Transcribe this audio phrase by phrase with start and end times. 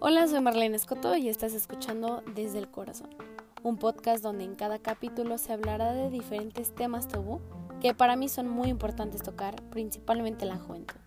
[0.00, 3.08] Hola, soy Marlene Escoto y estás escuchando Desde el Corazón,
[3.62, 7.40] un podcast donde en cada capítulo se hablará de diferentes temas tabú
[7.80, 11.00] que para mí son muy importantes tocar, principalmente la juventud.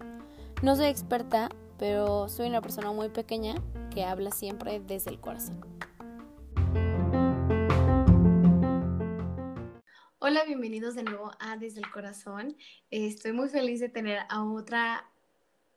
[0.64, 3.54] No soy experta, pero soy una persona muy pequeña
[3.92, 5.73] que habla siempre desde el corazón.
[10.34, 12.58] Hola, bienvenidos de nuevo a Desde el Corazón.
[12.90, 15.08] Estoy muy feliz de tener a otra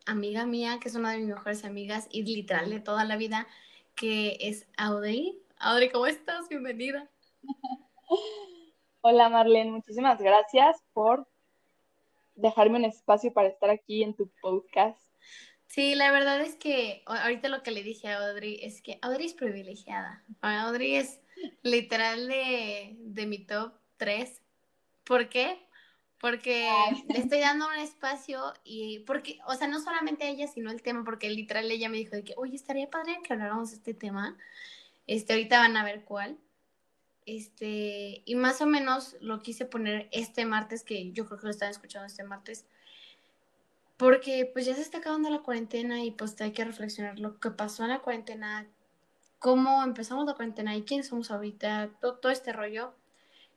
[0.07, 3.47] amiga mía, que es una de mis mejores amigas y literal de toda la vida,
[3.95, 5.39] que es Audrey.
[5.59, 6.49] Audrey, ¿cómo estás?
[6.49, 7.07] Bienvenida.
[9.03, 11.29] Hola Marlene, muchísimas gracias por
[12.35, 14.99] dejarme un espacio para estar aquí en tu podcast.
[15.67, 19.27] Sí, la verdad es que ahorita lo que le dije a Audrey es que Audrey
[19.27, 20.25] es privilegiada.
[20.41, 21.21] Audrey es
[21.61, 24.46] literal de, de mi top 3.
[25.07, 25.65] ¿Por qué?
[26.21, 26.69] Porque
[27.09, 30.83] le estoy dando un espacio y porque, o sea, no solamente a ella, sino el
[30.83, 33.95] tema, porque literal ella me dijo de que, oye, estaría padre que habláramos de este
[33.95, 34.37] tema.
[35.07, 36.39] Este, ahorita van a ver cuál.
[37.25, 41.51] Este, y más o menos lo quise poner este martes, que yo creo que lo
[41.51, 42.67] están escuchando este martes,
[43.97, 47.51] porque pues ya se está acabando la cuarentena y pues hay que reflexionar lo que
[47.51, 48.67] pasó en la cuarentena,
[49.39, 52.95] cómo empezamos la cuarentena y quiénes somos ahorita, todo, todo este rollo.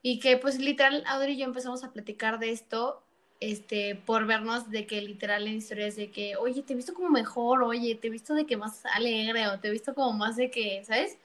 [0.02, 3.04] Y que pues literal, Audrey y yo empezamos a platicar de esto
[3.40, 7.10] este, por vernos de que literal en historias de que, oye, te he visto como
[7.10, 10.36] mejor, oye, te he visto de que más alegre o te he visto como más
[10.36, 11.18] de que, ¿sabes?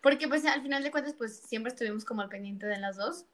[0.00, 3.26] Porque pues al final de cuentas pues siempre estuvimos como al pendiente de las dos.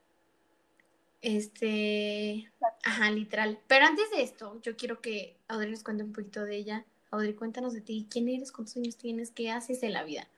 [1.22, 2.50] Este,
[2.82, 3.58] ajá, literal.
[3.66, 6.84] Pero antes de esto, yo quiero que Audrey nos cuente un poquito de ella.
[7.10, 8.06] Audrey, cuéntanos de ti.
[8.10, 8.52] ¿Quién eres?
[8.52, 9.30] ¿Cuántos años tienes?
[9.30, 10.28] ¿Qué haces en la vida?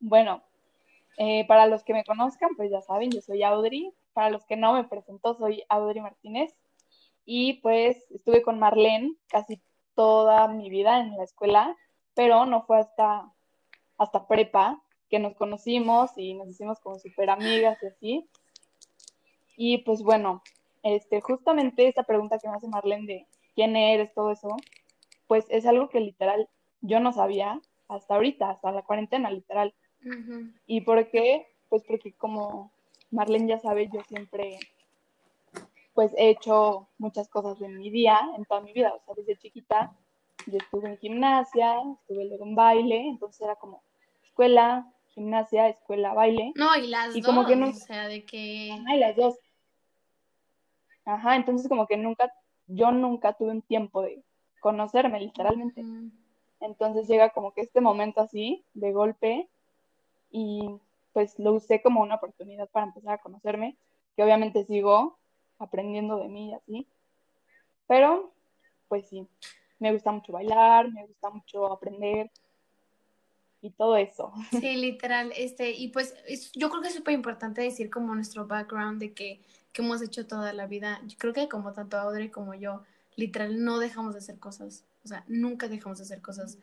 [0.00, 0.42] Bueno,
[1.16, 3.92] eh, para los que me conozcan, pues ya saben, yo soy Audrey.
[4.12, 6.54] Para los que no me presento, soy Audrey Martínez.
[7.24, 9.60] Y pues estuve con Marlene casi
[9.94, 11.76] toda mi vida en la escuela,
[12.14, 13.32] pero no fue hasta,
[13.98, 18.30] hasta prepa que nos conocimos y nos hicimos como súper amigas y así.
[19.56, 20.42] Y pues bueno,
[20.82, 24.54] este, justamente esta pregunta que me hace Marlene de quién eres, todo eso,
[25.26, 26.48] pues es algo que literal
[26.80, 29.74] yo no sabía hasta ahorita, hasta la cuarentena, literal.
[30.66, 31.46] ¿Y por qué?
[31.68, 32.70] Pues porque como
[33.10, 34.58] Marlene ya sabe, yo siempre
[35.94, 39.38] pues he hecho muchas cosas en mi día, en toda mi vida, o sea, desde
[39.38, 39.96] chiquita
[40.46, 43.82] yo estuve en gimnasia, estuve luego en baile, entonces era como
[44.22, 46.52] escuela, gimnasia, escuela, baile.
[46.54, 47.70] No, y las dos, como que no...
[47.70, 48.70] o sea, de que...
[48.72, 49.34] Ajá, y las dos.
[51.04, 52.32] Ajá, entonces como que nunca,
[52.66, 54.22] yo nunca tuve un tiempo de
[54.60, 55.82] conocerme, literalmente.
[56.60, 59.48] Entonces llega como que este momento así, de golpe,
[60.30, 60.78] y
[61.12, 63.76] pues lo usé como una oportunidad para empezar a conocerme,
[64.16, 65.18] que obviamente sigo
[65.58, 66.88] aprendiendo de mí y así.
[67.86, 68.32] Pero,
[68.88, 69.26] pues sí,
[69.78, 72.30] me gusta mucho bailar, me gusta mucho aprender,
[73.66, 74.32] y todo eso.
[74.60, 76.14] Sí, literal, este, y pues
[76.54, 79.40] yo creo que es súper importante decir como nuestro background de que,
[79.72, 81.00] que, hemos hecho toda la vida.
[81.06, 82.82] Yo creo que como tanto Audrey como yo,
[83.16, 84.84] literal, no dejamos de hacer cosas.
[85.06, 86.58] O sea, nunca dejamos de hacer cosas.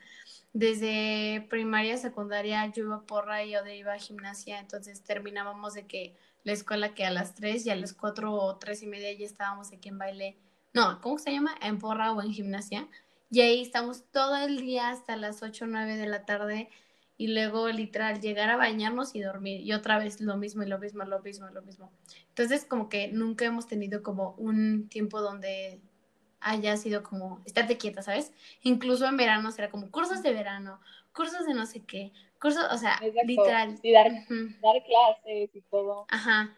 [0.51, 5.87] Desde primaria, secundaria, yo iba a porra y Audrey iba a gimnasia, entonces terminábamos de
[5.87, 9.13] que la escuela que a las 3 y a las 4 o 3 y media
[9.13, 10.37] ya estábamos aquí en baile.
[10.73, 11.55] No, ¿cómo se llama?
[11.61, 12.89] En porra o en gimnasia.
[13.31, 16.69] Y ahí estamos todo el día hasta las 8 o 9 de la tarde
[17.17, 20.79] y luego literal llegar a bañarnos y dormir y otra vez lo mismo y lo
[20.79, 21.91] mismo, lo mismo, lo mismo.
[22.27, 25.79] Entonces como que nunca hemos tenido como un tiempo donde
[26.43, 28.31] haya sido como estate quieta, ¿sabes?
[28.61, 30.79] Incluso en verano será como cursos de verano,
[31.13, 33.79] cursos de no sé qué, cursos, o sea, literal.
[33.81, 34.11] Y dar,
[34.61, 36.05] dar clases y todo.
[36.09, 36.55] Ajá.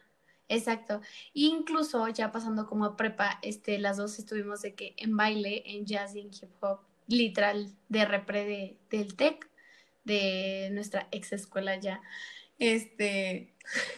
[0.48, 1.02] Exacto.
[1.34, 5.86] incluso ya pasando como a prepa, este, las dos estuvimos de que en baile, en
[5.86, 9.50] jazz y en hip hop, literal, de repre de, del TEC
[10.04, 12.02] de nuestra ex escuela ya.
[12.60, 13.54] Este.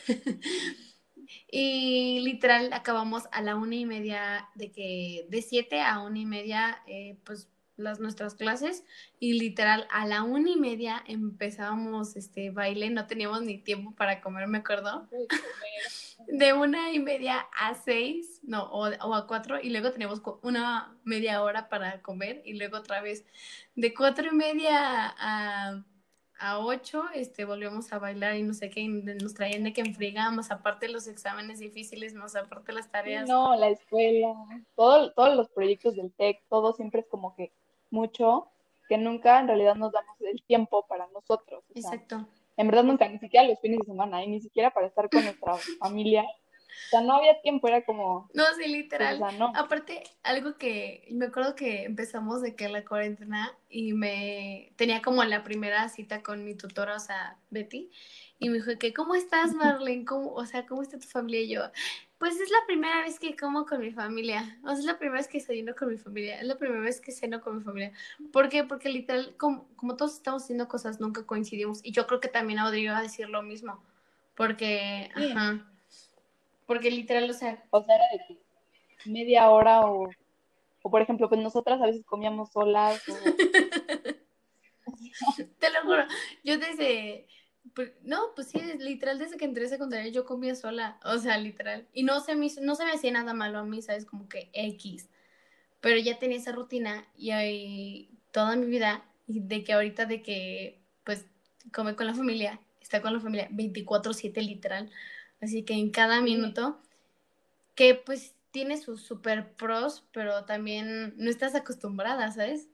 [1.52, 6.26] y literal acabamos a la una y media de que de siete a una y
[6.26, 8.84] media, eh, pues las nuestras clases
[9.20, 14.20] y literal a la una y media empezábamos este baile, no teníamos ni tiempo para
[14.20, 15.08] comer, me acuerdo.
[16.28, 20.98] De una y media a seis, no, o, o, a cuatro, y luego teníamos una
[21.06, 23.24] media hora para comer, y luego otra vez
[23.76, 25.84] de cuatro y media a
[26.40, 30.52] a 8 este, volvemos a bailar y no sé qué, nos traían de que enfrigamos,
[30.52, 33.28] aparte los exámenes difíciles, más aparte las tareas.
[33.28, 34.34] No, la escuela,
[34.76, 37.52] todo, todos los proyectos del TEC, todo siempre es como que
[37.90, 38.48] mucho,
[38.88, 41.64] que nunca en realidad nos damos el tiempo para nosotros.
[41.74, 42.28] Exacto.
[42.56, 45.24] en verdad nunca, ni siquiera los fines de semana, y ni siquiera para estar con
[45.24, 46.26] nuestra familia.
[46.86, 48.30] O sea, no había tiempo, era como...
[48.34, 49.20] No, sí, literal.
[49.56, 55.24] Aparte, algo que me acuerdo que empezamos de que la cuarentena y me tenía como
[55.24, 57.92] la primera cita con mi tutora, o sea, Betty,
[58.40, 60.06] y me dijo que, ¿cómo estás, Marlene?
[60.06, 61.42] ¿Cómo, o sea, ¿cómo está tu familia?
[61.42, 61.62] Y yo,
[62.20, 65.20] pues es la primera vez que como con mi familia, o sea, es la primera
[65.20, 67.92] vez que desayuno con mi familia, es la primera vez que ceno con mi familia.
[68.32, 68.64] ¿Por qué?
[68.64, 71.84] Porque literal, como, como todos estamos haciendo cosas, nunca coincidimos.
[71.84, 73.84] Y yo creo que también Audrey iba a decir lo mismo,
[74.36, 75.66] porque, ajá
[76.68, 77.66] porque literal, o sea...
[77.72, 78.38] O sea, era de
[79.10, 80.08] media hora o,
[80.84, 83.02] o por ejemplo, pues nosotras a veces comíamos solas.
[83.10, 83.16] O...
[85.60, 86.04] Te lo juro,
[86.44, 87.28] yo desde...
[87.74, 91.38] Pues, no, pues sí, literal, desde que entré a secundaria yo comía sola, o sea,
[91.38, 91.88] literal.
[91.94, 94.06] Y no se, me, no se me hacía nada malo a mí, ¿sabes?
[94.06, 95.10] Como que X.
[95.82, 100.22] Pero ya tenía esa rutina y ahí toda mi vida, y de que ahorita de
[100.22, 101.26] que, pues,
[101.74, 104.90] come con la familia, está con la familia 24/7 literal.
[105.42, 106.80] Así que en cada minuto,
[107.76, 112.70] que pues tiene sus super pros, pero también no estás acostumbrada, ¿sabes?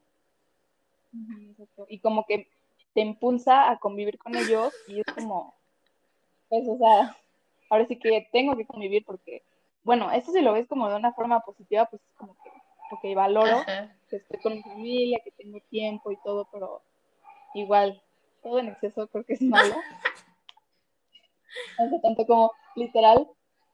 [1.90, 2.48] Y como que
[2.94, 5.56] te impulsa a convivir con ellos y es como,
[6.50, 7.18] pues, o sea,
[7.70, 9.44] ahora sí que tengo que convivir porque,
[9.84, 12.50] bueno, esto si lo ves como de una forma positiva, pues es como que,
[12.92, 13.64] ok, valoro
[14.10, 16.82] que estoy con mi familia, que tengo tiempo y todo, pero
[17.56, 18.02] igual,
[18.42, 19.76] todo en exceso creo que es malo.
[21.80, 23.28] No tanto como literal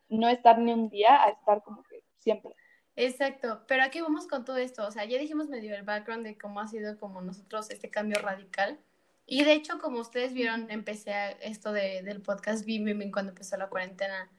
[0.10, 2.56] no estar ni un día a estar como que siempre.
[2.96, 6.38] Exacto, pero aquí vamos con todo esto, o sea, ya dijimos medio el background de
[6.38, 8.78] cómo ha sido como nosotros este cambio radical.
[9.26, 13.30] Y de hecho, como ustedes vieron, empecé a esto de, del podcast Bim Bim cuando
[13.30, 14.30] empezó la cuarentena.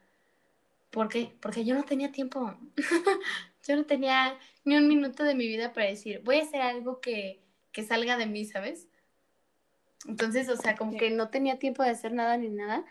[0.91, 1.33] ¿Por qué?
[1.41, 2.55] Porque yo no tenía tiempo.
[3.67, 7.01] yo no tenía ni un minuto de mi vida para decir, voy a hacer algo
[7.01, 7.41] que,
[7.73, 8.89] que salga de mí, ¿sabes?
[10.07, 12.85] Entonces, o sea, como que no tenía tiempo de hacer nada ni nada.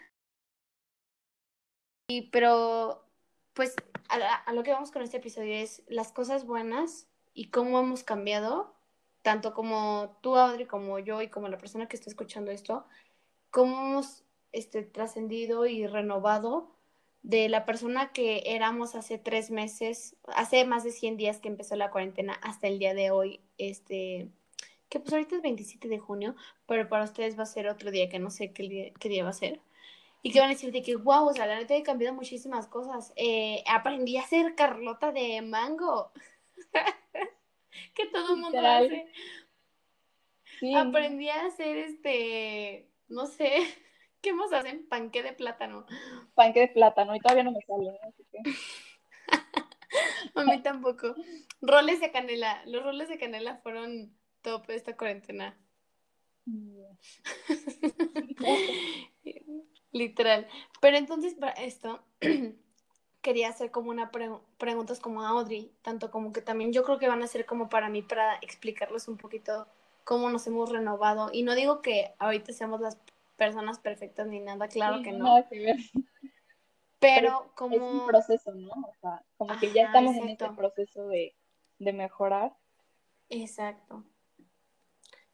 [2.09, 3.05] Y, pero,
[3.53, 3.75] pues,
[4.09, 8.73] a, lo que vamos con este episodio es las cosas buenas y cómo hemos cambiado,
[9.21, 12.87] tanto como tú, Audrey, como yo y como la persona que está escuchando esto,
[13.51, 14.23] cómo hemos
[14.53, 16.71] este, trascendido y renovado
[17.21, 21.75] de la persona que éramos hace tres meses, hace más de 100 días que empezó
[21.75, 24.29] la cuarentena hasta el día de hoy, este,
[24.89, 26.35] que pues ahorita es 27 de junio,
[26.65, 29.33] pero para ustedes va a ser otro día que no sé qué día va a
[29.33, 29.61] ser.
[30.21, 32.67] Y que van a decir de que, wow, o sea, la neta he cambiado muchísimas
[32.67, 33.13] cosas.
[33.15, 36.11] Eh, aprendí a hacer Carlota de mango.
[37.95, 39.07] que todo el mundo hace.
[40.75, 43.53] Aprendí a hacer este, no sé,
[44.21, 44.87] ¿qué más hacen?
[44.87, 45.85] Panque de plátano.
[46.35, 48.39] Panque de plátano, y todavía no me sale, así que...
[50.35, 51.15] a mí tampoco.
[51.61, 52.61] Roles de canela.
[52.65, 55.57] Los roles de canela fueron top esta cuarentena.
[59.91, 60.47] Literal.
[60.81, 62.03] Pero entonces para esto
[63.21, 64.11] quería hacer como una
[64.57, 67.69] preguntas como a Audrey, tanto como que también yo creo que van a ser como
[67.69, 69.67] para mí para explicarles un poquito
[70.03, 71.29] cómo nos hemos renovado.
[71.31, 72.97] Y no digo que ahorita seamos las
[73.37, 75.43] personas perfectas ni nada, claro que no.
[76.99, 77.75] Pero, como...
[77.75, 78.71] Es un proceso, ¿no?
[78.71, 81.33] O sea, como que ya estamos en este proceso de,
[81.79, 82.53] de mejorar.
[83.29, 84.03] Exacto.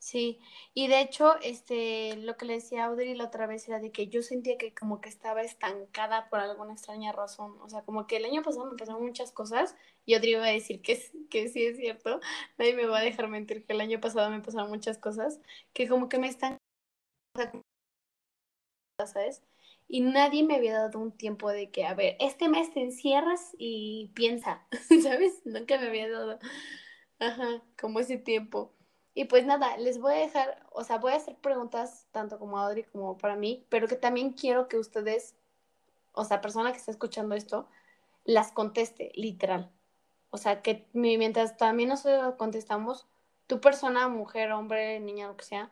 [0.06, 0.40] Sí,
[0.76, 4.08] y de hecho, este, lo que le decía Audrey la otra vez era de que
[4.08, 7.58] yo sentía que como que estaba estancada por alguna extraña razón.
[7.62, 9.76] O sea, como que el año pasado me pasaron muchas cosas
[10.06, 11.02] y Audrey iba a decir que,
[11.32, 12.20] que sí es cierto.
[12.60, 15.40] Nadie me va a dejar mentir que el año pasado me pasaron muchas cosas
[15.74, 16.60] que como que me están...
[19.06, 19.44] ¿Sabes?
[19.88, 23.52] Y nadie me había dado un tiempo de que, a ver, este mes te encierras
[23.58, 24.68] y piensa,
[25.04, 25.42] ¿sabes?
[25.46, 26.40] Nunca me había dado,
[27.20, 28.74] ajá, como ese tiempo.
[29.18, 32.60] Y pues nada, les voy a dejar, o sea, voy a hacer preguntas tanto como
[32.60, 35.36] a Audrey como para mí, pero que también quiero que ustedes,
[36.12, 37.68] o sea, persona que está escuchando esto,
[38.26, 39.72] las conteste, literal.
[40.32, 43.08] O sea, que mientras también nosotros contestamos,
[43.48, 45.72] tu persona, mujer, hombre, niña, lo que sea,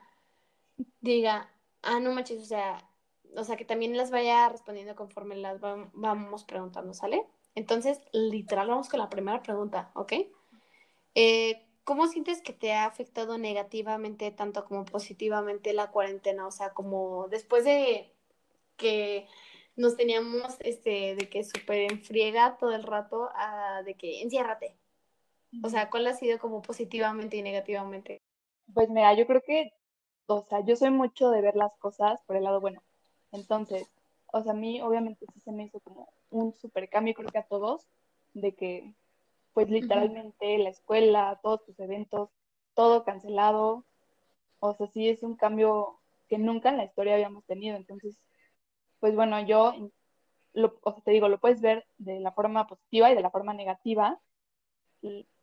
[1.01, 1.49] diga,
[1.81, 2.87] ah, no manches, o sea,
[3.35, 7.27] o sea, que también las vaya respondiendo conforme las vamos preguntando, ¿sale?
[7.55, 10.13] Entonces, literal, vamos con la primera pregunta, ¿ok?
[11.15, 16.47] Eh, ¿Cómo sientes que te ha afectado negativamente tanto como positivamente la cuarentena?
[16.47, 18.13] O sea, como después de
[18.77, 19.27] que
[19.75, 24.77] nos teníamos este de que súper enfriega todo el rato a de que enciérrate.
[25.61, 28.21] O sea, ¿cuál ha sido como positivamente y negativamente?
[28.73, 29.71] Pues mira, yo creo que,
[30.25, 32.81] o sea, yo soy mucho de ver las cosas por el lado bueno.
[33.31, 33.87] Entonces,
[34.27, 37.37] o sea, a mí obviamente sí se me hizo como un súper cambio, creo que
[37.37, 37.87] a todos,
[38.33, 38.93] de que
[39.53, 42.29] pues literalmente la escuela, todos tus eventos,
[42.73, 43.85] todo cancelado.
[44.59, 47.75] O sea, sí es un cambio que nunca en la historia habíamos tenido.
[47.75, 48.19] Entonces,
[48.99, 49.73] pues bueno, yo
[50.53, 53.31] lo, o sea, te digo, lo puedes ver de la forma positiva y de la
[53.31, 54.19] forma negativa,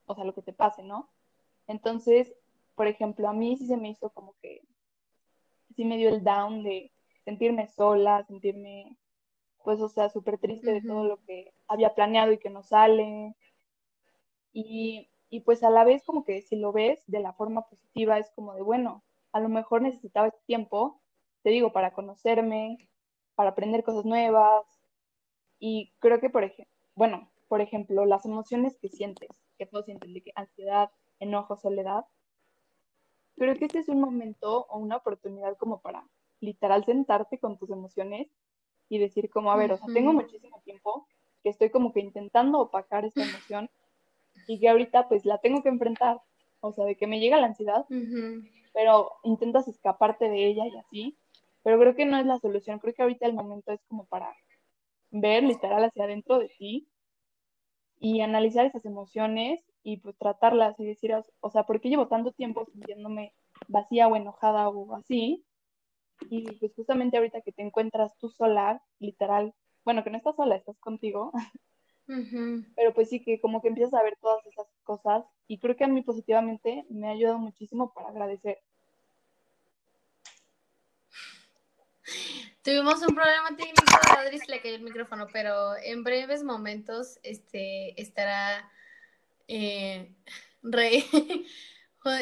[0.06, 1.10] o sea, lo que te pase, ¿no?
[1.66, 2.34] Entonces,
[2.74, 4.62] por ejemplo, a mí sí se me hizo como que,
[5.76, 6.90] sí me dio el down de
[7.24, 8.96] sentirme sola, sentirme,
[9.62, 13.34] pues, o sea, súper triste de todo lo que había planeado y que no sale.
[14.52, 18.18] Y, y pues a la vez como que si lo ves de la forma positiva
[18.18, 21.00] es como de, bueno, a lo mejor necesitaba este tiempo,
[21.42, 22.88] te digo, para conocerme,
[23.34, 24.66] para aprender cosas nuevas.
[25.58, 29.28] Y creo que, por ejemplo, bueno, por ejemplo, las emociones que sientes,
[29.58, 32.04] que todos sienten de que ansiedad, enojo, soledad,
[33.36, 36.06] creo que este es un momento o una oportunidad como para
[36.40, 38.28] literal sentarte con tus emociones
[38.88, 41.06] y decir como, a ver, o sea, tengo muchísimo tiempo
[41.42, 43.70] que estoy como que intentando opacar esta emoción
[44.50, 46.20] y que ahorita pues la tengo que enfrentar,
[46.58, 47.86] o sea, de que me llega la ansiedad,
[48.72, 51.18] pero intentas escaparte de ella y así,
[51.62, 54.34] pero creo que no es la solución, creo que ahorita el momento es como para
[55.12, 56.88] ver literal hacia adentro de ti
[58.00, 62.32] y analizar esas emociones y pues tratarlas y decir, o sea, ¿por qué llevo tanto
[62.32, 63.32] tiempo sintiéndome
[63.68, 65.44] vacía o enojada o así?
[66.28, 69.54] Y pues justamente ahorita que te encuentras tú sola, literal,
[69.84, 71.30] bueno, que no estás sola, estás contigo,
[72.74, 75.84] pero pues sí que como que empiezas a ver todas esas cosas y creo que
[75.84, 78.58] a mí positivamente me ha ayudado muchísimo para agradecer.
[82.62, 83.82] Tuvimos un problema técnico,
[84.18, 88.70] Adri se le cayó el micrófono, pero en breves momentos este, estará
[89.48, 90.12] eh,
[90.62, 91.04] rey,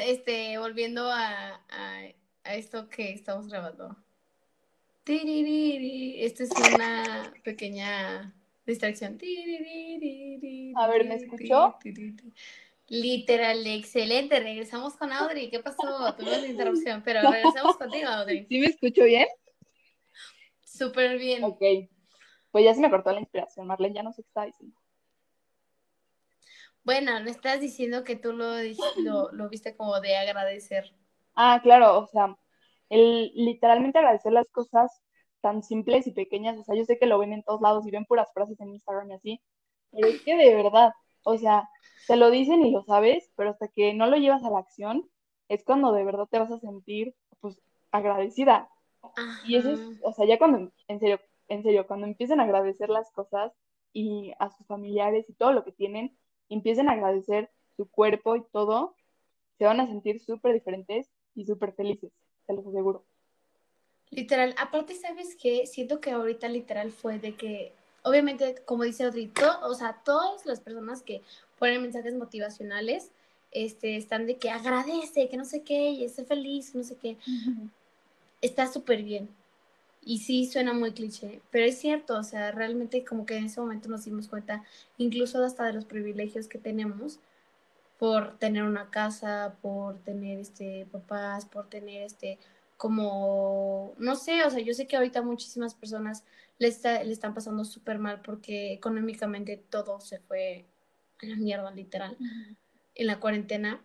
[0.02, 2.00] este, volviendo a, a,
[2.44, 3.96] a, esto que estamos grabando.
[5.06, 8.37] Esto es una pequeña
[8.72, 9.18] distracción.
[10.76, 11.76] A ver, ¿me escuchó?
[12.88, 14.40] Literal, excelente.
[14.40, 15.50] Regresamos con Audrey.
[15.50, 16.14] ¿Qué pasó?
[16.16, 18.46] Tuvimos una interrupción, pero regresamos contigo, Audrey.
[18.48, 19.26] ¿Sí me escucho bien?
[20.64, 21.44] Súper bien.
[21.44, 21.62] Ok.
[22.50, 24.76] Pues ya se me cortó la inspiración, Marlene, ya no sé qué está diciendo.
[26.82, 28.54] Bueno, no estás diciendo que tú lo,
[28.96, 30.94] lo, lo viste como de agradecer.
[31.34, 32.34] Ah, claro, o sea,
[32.88, 35.02] el literalmente agradecer las cosas
[35.40, 37.90] tan simples y pequeñas, o sea, yo sé que lo ven en todos lados y
[37.90, 39.40] ven puras frases en Instagram y así,
[39.92, 40.92] pero es que de verdad,
[41.24, 41.68] o sea,
[42.06, 45.08] te lo dicen y lo sabes, pero hasta que no lo llevas a la acción,
[45.48, 47.58] es cuando de verdad te vas a sentir, pues,
[47.90, 48.68] agradecida.
[49.46, 52.90] Y eso es, o sea, ya cuando, en serio, en serio, cuando empiecen a agradecer
[52.90, 53.52] las cosas
[53.92, 56.16] y a sus familiares y todo lo que tienen,
[56.48, 58.94] empiecen a agradecer su cuerpo y todo,
[59.58, 62.12] se van a sentir súper diferentes y súper felices,
[62.46, 63.04] te lo aseguro.
[64.10, 65.66] Literal, aparte, ¿sabes qué?
[65.66, 67.72] Siento que ahorita literal fue de que,
[68.02, 69.30] obviamente, como dice Audrey,
[69.62, 71.22] o sea, todas las personas que
[71.58, 73.10] ponen mensajes motivacionales,
[73.50, 77.16] este, están de que agradece, que no sé qué, y esté feliz, no sé qué.
[78.40, 79.28] Está súper bien.
[80.04, 83.60] Y sí, suena muy cliché, pero es cierto, o sea, realmente como que en ese
[83.60, 84.64] momento nos dimos cuenta,
[84.96, 87.18] incluso hasta de los privilegios que tenemos
[87.98, 92.38] por tener una casa, por tener este papás, por tener este
[92.78, 96.24] como, no sé, o sea, yo sé que ahorita muchísimas personas
[96.58, 100.64] le, está, le están pasando súper mal porque económicamente todo se fue
[101.20, 102.16] a la mierda, literal,
[102.94, 103.82] en la cuarentena.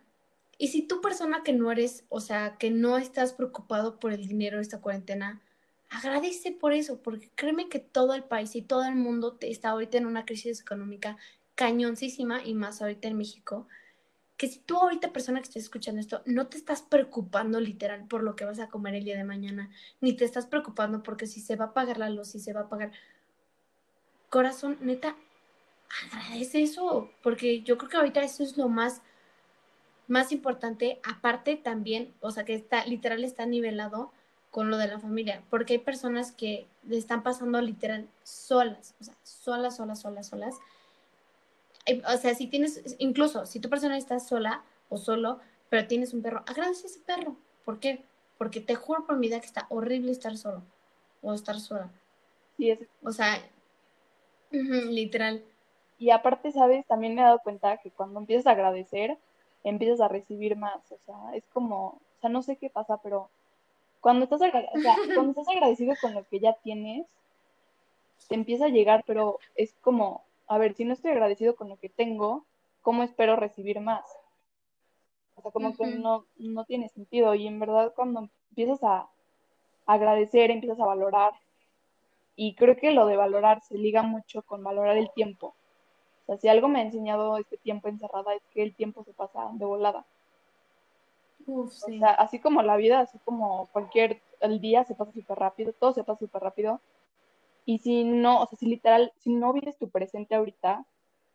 [0.58, 4.28] Y si tú persona que no eres, o sea, que no estás preocupado por el
[4.28, 5.42] dinero de esta cuarentena,
[5.90, 9.98] agradece por eso, porque créeme que todo el país y todo el mundo está ahorita
[9.98, 11.16] en una crisis económica
[11.56, 13.66] cañoncísima y más ahorita en México
[14.36, 18.22] que si tú ahorita, persona que estés escuchando esto, no te estás preocupando literal por
[18.22, 21.40] lo que vas a comer el día de mañana, ni te estás preocupando porque si
[21.40, 22.92] se va a pagar la luz, si se va a pagar...
[24.28, 25.16] Corazón, neta,
[26.02, 29.02] agradece eso, porque yo creo que ahorita eso es lo más,
[30.08, 34.12] más importante, aparte también, o sea, que está, literal está nivelado
[34.50, 39.04] con lo de la familia, porque hay personas que le están pasando literal solas, o
[39.04, 40.56] sea, solas, solas, solas, solas,
[42.06, 45.38] o sea, si tienes, incluso si tu persona está sola o solo,
[45.68, 47.36] pero tienes un perro, agradece a ese perro.
[47.64, 48.04] ¿Por qué?
[48.38, 50.62] Porque te juro por mi vida que está horrible estar solo
[51.22, 51.90] o estar sola.
[52.56, 52.80] Sí, es.
[53.02, 53.38] O sea,
[54.50, 55.44] literal.
[55.98, 56.86] Y aparte, ¿sabes?
[56.86, 59.16] También me he dado cuenta que cuando empiezas a agradecer,
[59.62, 60.92] empiezas a recibir más.
[60.92, 63.30] O sea, es como, o sea, no sé qué pasa, pero
[64.00, 67.06] cuando estás, o sea, cuando estás agradecido con lo que ya tienes,
[68.28, 71.76] te empieza a llegar, pero es como, a ver, si no estoy agradecido con lo
[71.76, 72.44] que tengo,
[72.82, 74.04] ¿cómo espero recibir más?
[75.36, 77.34] O sea, como que no, no tiene sentido.
[77.34, 79.08] Y en verdad cuando empiezas a
[79.86, 81.32] agradecer, empiezas a valorar,
[82.36, 85.54] y creo que lo de valorar se liga mucho con valorar el tiempo.
[86.22, 89.12] O sea, si algo me ha enseñado este tiempo encerrada es que el tiempo se
[89.12, 90.04] pasa de volada.
[91.46, 95.72] O sea, así como la vida, así como cualquier, el día se pasa súper rápido,
[95.74, 96.80] todo se pasa súper rápido,
[97.64, 100.86] Y si no, o sea, si literal, si no vives tu presente ahorita,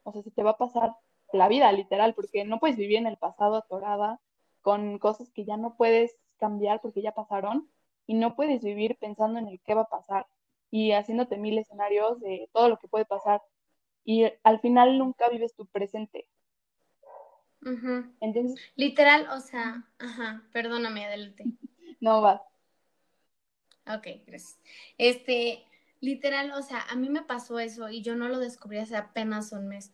[0.03, 0.95] o sea, se te va a pasar
[1.33, 4.19] la vida, literal, porque no puedes vivir en el pasado atorada
[4.62, 7.69] con cosas que ya no puedes cambiar porque ya pasaron
[8.07, 10.27] y no puedes vivir pensando en el qué va a pasar
[10.71, 13.41] y haciéndote mil escenarios de todo lo que puede pasar
[14.03, 16.27] y al final nunca vives tu presente.
[17.62, 21.43] Entonces, literal, o sea, ajá, perdóname, adelante.
[22.00, 22.41] no vas.
[23.86, 24.57] Ok, gracias.
[24.98, 25.65] Este,
[26.01, 29.51] literal, o sea, a mí me pasó eso y yo no lo descubrí hace apenas
[29.51, 29.91] un mes.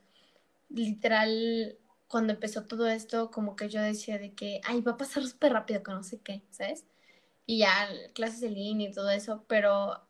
[0.69, 5.23] Literal, cuando empezó todo esto, como que yo decía de que, ay, va a pasar
[5.25, 6.85] súper rápido, que no sé qué, ¿sabes?
[7.45, 10.01] Y ya clases de línea y todo eso, pero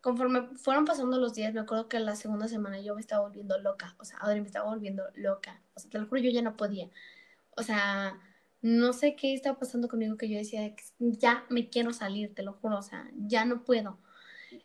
[0.00, 3.58] conforme fueron pasando los días, me acuerdo que la segunda semana yo me estaba volviendo
[3.58, 6.42] loca, o sea, Adri me estaba volviendo loca, o sea, te lo juro, yo ya
[6.42, 6.90] no podía,
[7.56, 8.18] o sea,
[8.62, 12.54] no sé qué estaba pasando conmigo que yo decía, ya me quiero salir, te lo
[12.54, 13.98] juro, o sea, ya no puedo.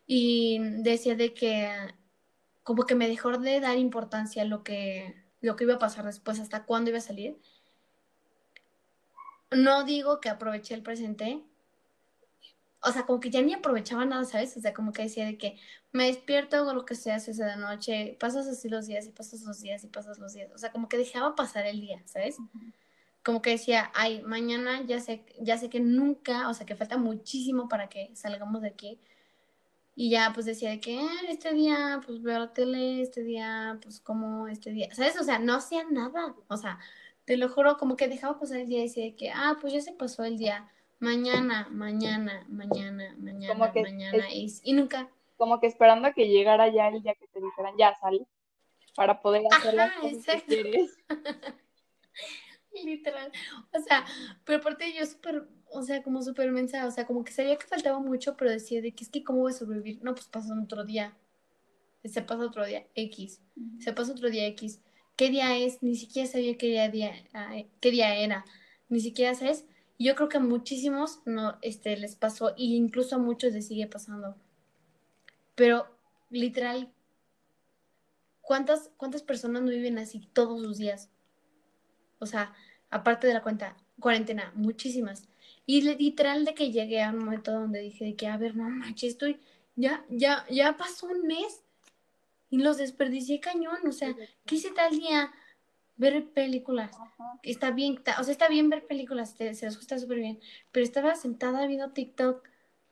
[0.05, 1.69] Y decía de que
[2.63, 6.05] como que me dejó de dar importancia a lo que, lo que iba a pasar
[6.05, 7.37] después, hasta cuándo iba a salir.
[9.51, 11.43] No digo que aproveché el presente,
[12.85, 14.57] o sea, como que ya ni aprovechaba nada, ¿sabes?
[14.57, 15.57] O sea, como que decía de que
[15.93, 19.41] me despierto, hago lo que se hace esa noche, pasas así los días y pasas
[19.43, 20.51] los días y pasas los días.
[20.53, 22.37] O sea, como que dejaba pasar el día, ¿sabes?
[23.23, 26.97] Como que decía, ay, mañana ya sé, ya sé que nunca, o sea, que falta
[26.97, 28.99] muchísimo para que salgamos de aquí.
[29.95, 33.77] Y ya, pues decía de que ah, este día, pues veo la tele, este día,
[33.81, 35.19] pues como este día, ¿sabes?
[35.19, 36.35] O sea, no hacía nada.
[36.47, 36.79] O sea,
[37.25, 39.73] te lo juro, como que dejaba pasar el día y decía de que, ah, pues
[39.73, 40.67] ya se pasó el día
[41.03, 45.09] mañana, mañana, mañana, mañana, mañana, y, nunca.
[45.37, 48.25] Como que esperando a que llegara ya el día que te dijeran, ya sal,
[48.95, 50.97] para poder hacer las cosas que quieres.
[52.85, 53.31] Literal.
[53.73, 54.05] O sea,
[54.45, 57.67] pero aparte yo súper, o sea, como súper mensa, o sea, como que sabía que
[57.67, 60.03] faltaba mucho, pero decía de que es que cómo voy a sobrevivir.
[60.03, 61.17] No, pues pasa otro día.
[62.05, 63.41] Se pasa otro día X.
[63.79, 64.81] Se pasa otro día X.
[65.15, 65.81] ¿Qué día es?
[65.81, 67.13] Ni siquiera sabía qué día,
[67.81, 68.45] qué día era.
[68.89, 69.65] Ni siquiera sabes
[70.03, 73.87] yo creo que a muchísimos no, este, les pasó, e incluso a muchos les sigue
[73.87, 74.35] pasando.
[75.55, 75.87] Pero,
[76.29, 76.91] literal,
[78.41, 81.09] ¿cuántas, cuántas personas no viven así todos los días?
[82.19, 82.53] O sea,
[82.89, 85.29] aparte de la cuenta, cuarentena, muchísimas.
[85.65, 88.69] Y literal de que llegué a un momento donde dije de que, a ver, no
[88.69, 89.39] manches, estoy,
[89.75, 91.63] ya, ya, ya pasó un mes
[92.49, 93.79] y los desperdicié cañón.
[93.87, 95.31] O sea, ¿qué hice tal día?
[95.95, 96.91] ver películas.
[97.43, 100.39] Está bien, o sea, está bien ver películas, se les gusta súper bien,
[100.71, 102.47] pero estaba sentada viendo TikTok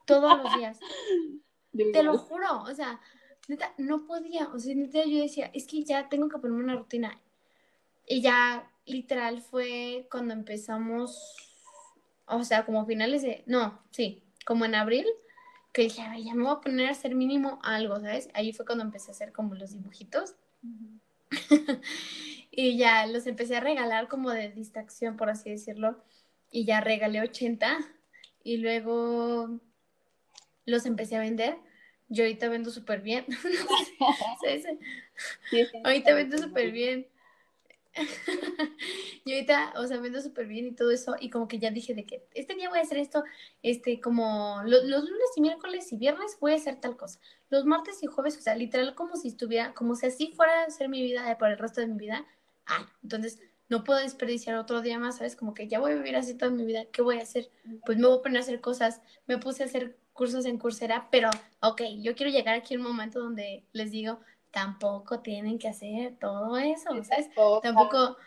[0.05, 0.79] todos los días.
[1.93, 2.99] Te lo juro, o sea,
[3.47, 6.75] neta, no podía, o sea, neta yo decía, es que ya tengo que ponerme una
[6.75, 7.17] rutina.
[8.05, 11.37] Y ya, literal, fue cuando empezamos,
[12.31, 15.05] o sea, como finales de, no, sí, como en abril,
[15.73, 18.29] que dije, a ver, ya me voy a poner a hacer mínimo algo, ¿sabes?
[18.33, 20.35] Ahí fue cuando empecé a hacer como los dibujitos.
[22.51, 26.03] y ya los empecé a regalar como de distracción, por así decirlo.
[26.51, 27.77] Y ya regalé 80
[28.43, 29.61] y luego
[30.65, 31.57] los empecé a vender.
[32.09, 33.25] Yo ahorita vendo súper bien.
[35.85, 37.07] ahorita vendo súper bien.
[39.25, 41.93] yo ahorita, o sea, vendo súper bien y todo eso, y como que ya dije
[41.93, 43.23] de que este día voy a hacer esto,
[43.63, 48.01] este, como los lunes y miércoles y viernes voy a hacer tal cosa, los martes
[48.03, 51.01] y jueves, o sea, literal como si estuviera, como si así fuera a ser mi
[51.01, 52.25] vida por el resto de mi vida,
[52.65, 55.35] ah, entonces no puedo desperdiciar otro día más, ¿sabes?
[55.35, 57.49] Como que ya voy a vivir así toda mi vida, ¿qué voy a hacer?
[57.85, 61.07] Pues me voy a poner a hacer cosas, me puse a hacer cursos en Coursera,
[61.09, 61.29] pero,
[61.61, 64.19] ok, yo quiero llegar aquí a un momento donde les digo,
[64.51, 67.29] tampoco tienen que hacer todo eso, ¿sabes?
[67.61, 68.17] Tampoco...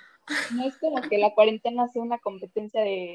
[0.55, 3.15] No es como que la cuarentena sea una competencia de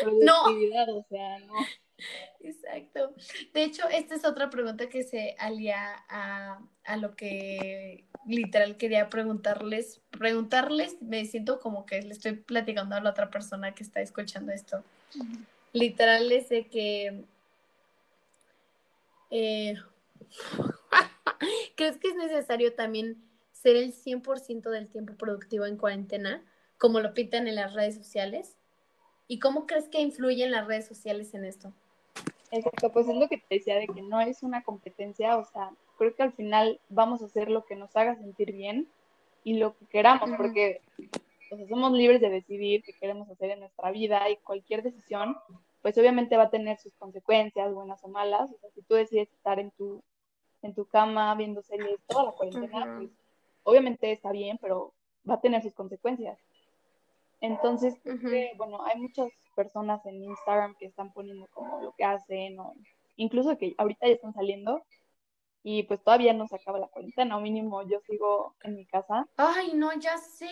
[0.00, 1.54] productividad, o sea, no.
[2.40, 3.14] Exacto.
[3.52, 9.08] De hecho, esta es otra pregunta que se alía a, a, lo que literal quería
[9.08, 10.00] preguntarles.
[10.10, 14.52] Preguntarles, me siento como que le estoy platicando a la otra persona que está escuchando
[14.52, 14.82] esto.
[15.72, 17.24] Literal es de que...
[19.30, 19.74] Eh,
[21.80, 23.16] ¿Crees que es necesario también
[23.52, 26.44] ser el 100% del tiempo productivo en cuarentena,
[26.76, 28.58] como lo pintan en las redes sociales?
[29.28, 31.72] ¿Y cómo crees que influyen las redes sociales en esto?
[32.50, 35.70] Exacto, pues es lo que te decía de que no es una competencia, o sea,
[35.96, 38.86] creo que al final vamos a hacer lo que nos haga sentir bien
[39.42, 40.82] y lo que queramos, porque
[41.66, 45.34] somos libres de decidir qué queremos hacer en nuestra vida y cualquier decisión,
[45.80, 48.50] pues obviamente va a tener sus consecuencias, buenas o malas.
[48.50, 50.02] O sea, si tú decides estar en tu,
[50.62, 53.10] en tu cama viendo series toda la cuarentena, pues
[53.62, 54.92] obviamente está bien, pero
[55.28, 56.38] va a tener sus consecuencias.
[57.40, 57.94] Entonces,
[58.56, 62.74] bueno, hay muchas personas en Instagram que están poniendo como lo que hacen, o
[63.16, 64.84] incluso que ahorita ya están saliendo,
[65.62, 69.28] y pues todavía no se acaba la cuarentena, o mínimo yo sigo en mi casa.
[69.36, 70.50] Ay, no, ya sé,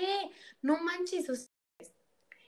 [0.62, 1.50] no manches.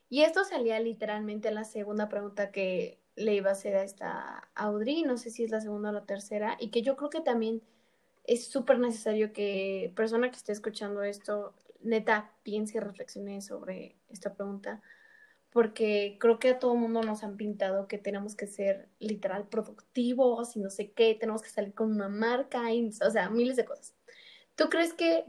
[0.09, 4.49] Y esto salía literalmente en la segunda pregunta que le iba a hacer a esta
[4.55, 7.21] Audrey, no sé si es la segunda o la tercera, y que yo creo que
[7.21, 7.63] también
[8.25, 14.35] es súper necesario que persona que esté escuchando esto, neta, piense y reflexione sobre esta
[14.35, 14.81] pregunta,
[15.51, 20.57] porque creo que a todo mundo nos han pintado que tenemos que ser literal productivos
[20.57, 23.65] y no sé qué, tenemos que salir con una marca, y, o sea, miles de
[23.65, 23.95] cosas.
[24.55, 25.25] ¿Tú crees que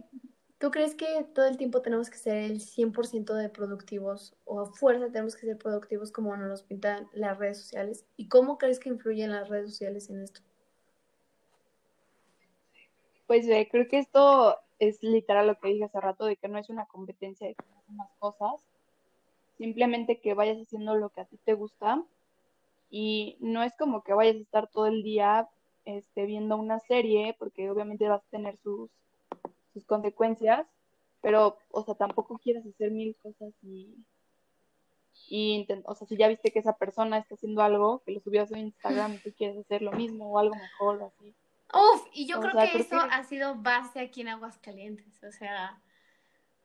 [0.62, 4.68] ¿Tú crees que todo el tiempo tenemos que ser el 100% de productivos o a
[4.68, 8.06] fuerza tenemos que ser productivos como nos pintan las redes sociales?
[8.16, 10.42] ¿Y cómo crees que influyen las redes sociales en esto?
[13.26, 16.70] Pues creo que esto es literal lo que dije hace rato, de que no es
[16.70, 17.56] una competencia de
[17.90, 18.62] unas cosas,
[19.58, 22.04] simplemente que vayas haciendo lo que a ti te gusta
[22.92, 25.50] y no es como que vayas a estar todo el día
[25.86, 28.92] este, viendo una serie, porque obviamente vas a tener sus,
[29.74, 30.68] sus consecuencias,
[31.22, 33.96] pero, o sea, tampoco quieras hacer mil cosas y,
[35.28, 38.44] y o sea, si ya viste que esa persona está haciendo algo, que lo subió
[38.44, 41.34] a su Instagram y tú quieres hacer lo mismo o algo mejor así.
[41.74, 45.82] Uf, y yo creo que eso ha sido base aquí en Aguascalientes, o sea,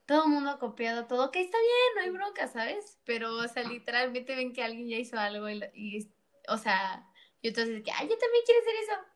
[0.06, 2.98] todo el mundo ha copiado todo, que está bien, no hay bronca, ¿sabes?
[3.04, 6.12] Pero, o sea, literalmente ven que alguien ya hizo algo y,
[6.48, 7.08] o sea,
[7.42, 9.15] y entonces, que, ay, yo también quiero hacer eso.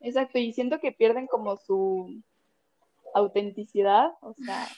[0.00, 2.22] Exacto, y siento que pierden como su
[3.14, 4.68] autenticidad, o sea,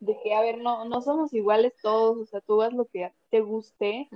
[0.00, 3.12] de que, a ver, no, no somos iguales todos, o sea, tú haz lo que
[3.30, 4.08] te guste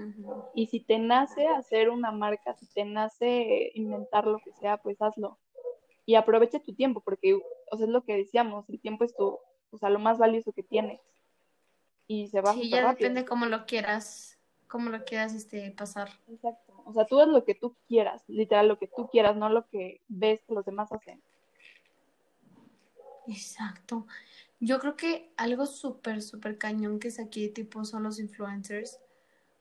[0.55, 5.01] y si te nace hacer una marca, si te nace inventar lo que sea, pues
[5.01, 5.39] hazlo.
[6.07, 9.39] Y aprovecha tu tiempo, porque, o sea, es lo que decíamos, el tiempo es tu,
[9.71, 11.01] o sea, lo más valioso que tienes.
[12.07, 14.40] Y se va Sí, ya depende cómo lo quieras,
[14.71, 16.11] cómo lo quieras este, pasar.
[16.29, 16.83] Exacto.
[16.87, 19.67] O sea, tú haz lo que tú quieras, literal, lo que tú quieras, no lo
[19.69, 21.21] que ves que los demás hacen.
[23.27, 24.07] Exacto.
[24.61, 28.99] Yo creo que algo súper, súper cañón que es aquí, tipo, son los influencers.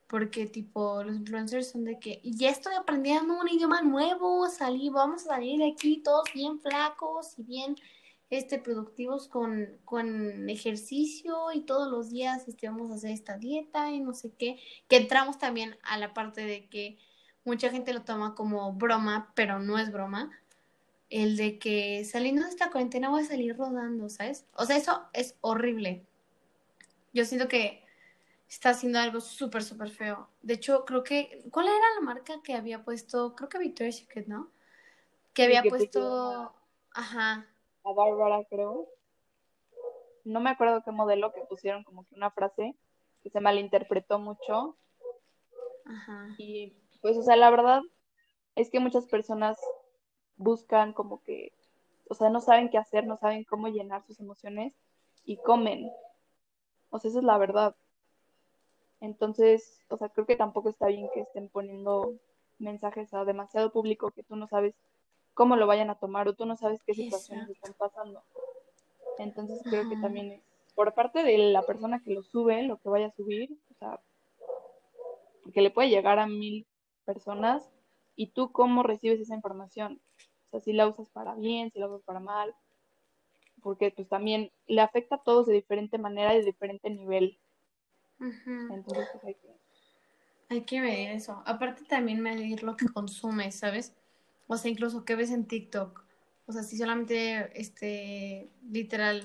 [0.08, 5.24] Porque, tipo, los influencers son de que, ya estoy aprendiendo un idioma nuevo, salí, vamos
[5.24, 7.76] a salir de aquí todos bien flacos y bien
[8.30, 13.92] este, productivos con, con ejercicio y todos los días este, vamos a hacer esta dieta
[13.92, 14.60] y no sé qué.
[14.88, 16.98] Que entramos también a la parte de que
[17.44, 20.32] mucha gente lo toma como broma, pero no es broma
[21.10, 24.46] el de que saliendo de esta cuarentena voy a salir rodando, ¿sabes?
[24.56, 26.06] O sea, eso es horrible.
[27.13, 27.84] Yo siento que
[28.48, 30.30] está haciendo algo súper, súper feo.
[30.44, 33.36] De hecho, creo que, ¿cuál era la marca que había puesto?
[33.36, 34.52] Creo que Victoria's Secret, ¿no?
[35.34, 36.54] Que había puesto,
[36.92, 37.48] ajá.
[37.84, 38.88] A Bárbara, creo.
[40.26, 42.76] No me acuerdo qué modelo que pusieron como que una frase
[43.24, 44.78] que se malinterpretó mucho.
[45.86, 46.36] Ajá.
[46.38, 47.82] Y pues, o sea, la verdad
[48.56, 49.58] es que muchas personas
[50.36, 51.54] buscan como que,
[52.10, 54.74] o sea, no saben qué hacer, no saben cómo llenar sus emociones
[55.26, 55.92] y comen.
[56.89, 57.76] O sea, esa es la verdad.
[59.00, 62.15] Entonces, o sea, creo que tampoco está bien que estén poniendo
[62.58, 64.76] mensajes a demasiado público que tú no sabes
[65.39, 68.21] cómo lo vayan a tomar o tú no sabes qué situaciones están pasando.
[69.19, 70.41] Entonces, creo que también es
[70.75, 74.02] por parte de la persona que lo sube, lo que vaya a subir, o sea,
[75.41, 76.67] porque le puede llegar a mil
[77.06, 77.71] personas
[78.17, 80.02] y tú cómo recibes esa información.
[80.47, 82.54] O sea, si la usas para bien, si la usas para mal,
[83.63, 87.39] porque pues también le afecta a todos de diferente manera y de diferente nivel.
[88.19, 89.56] Entonces, pues hay que...
[90.49, 91.41] Hay que ver eso.
[91.45, 93.95] Aparte también medir lo que consumes, ¿sabes?
[94.52, 96.04] O sea, incluso qué ves en TikTok.
[96.48, 99.24] O sea, si solamente, este, literal,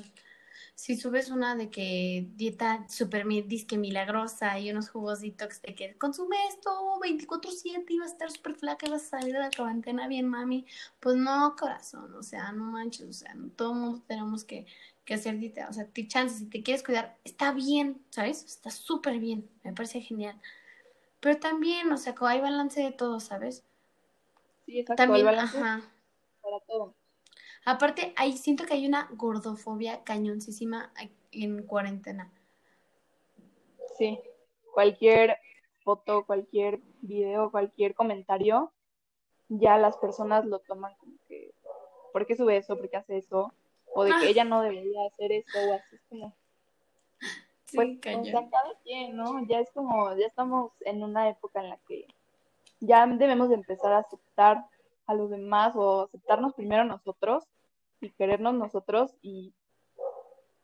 [0.74, 5.96] si subes una de que dieta súper disque milagrosa y unos jugos detox de que
[5.96, 9.50] consume esto 24-7 y vas a estar súper flaca y vas a salir de la
[9.50, 10.66] cuarentena bien, mami,
[11.00, 14.66] pues no, corazón, o sea, no manches, o sea, no, todo mundo tenemos que,
[15.06, 18.44] que hacer dieta, o sea, ti chances, si te quieres cuidar, está bien, ¿sabes?
[18.44, 20.38] Está súper bien, me parece genial.
[21.20, 23.64] Pero también, o sea, hay balance de todo, ¿sabes?
[24.66, 25.82] Sí, exacto, también, ajá.
[26.40, 26.94] para todo.
[27.64, 30.92] Aparte, ahí siento que hay una gordofobia cañoncísima
[31.32, 32.30] en cuarentena.
[33.96, 34.20] Sí,
[34.72, 35.38] cualquier
[35.82, 38.72] foto, cualquier video, cualquier comentario,
[39.48, 41.54] ya las personas lo toman como que,
[42.12, 42.76] ¿por qué sube eso?
[42.76, 43.52] ¿Por qué hace eso?
[43.94, 44.28] O de que ah.
[44.28, 46.34] ella no debería hacer eso, o así es como...
[47.66, 49.44] Sí, pues, cada quien, ¿no?
[49.46, 52.06] Ya es como, ya estamos en una época en la que
[52.80, 54.64] ya debemos de empezar a aceptar
[55.06, 57.44] a los demás o aceptarnos primero nosotros
[58.00, 59.54] y querernos nosotros y,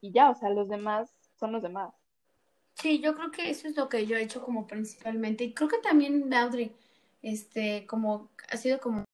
[0.01, 1.95] y ya, o sea, los demás son los demás.
[2.75, 5.69] Sí, yo creo que eso es lo que yo he hecho como principalmente y creo
[5.69, 6.75] que también Audrey,
[7.23, 9.05] este, como ha sido como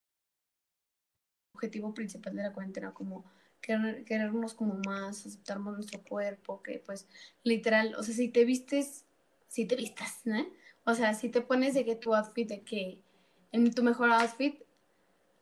[1.54, 3.24] objetivo principal de la cuarentena, como
[3.60, 7.08] querernos como más, aceptarnos nuestro cuerpo, que pues
[7.42, 9.04] literal, o sea, si te vistes,
[9.48, 10.46] si te vistas, ¿no?
[10.86, 13.02] O sea, si te pones de que tu outfit, de que
[13.50, 14.62] en tu mejor outfit,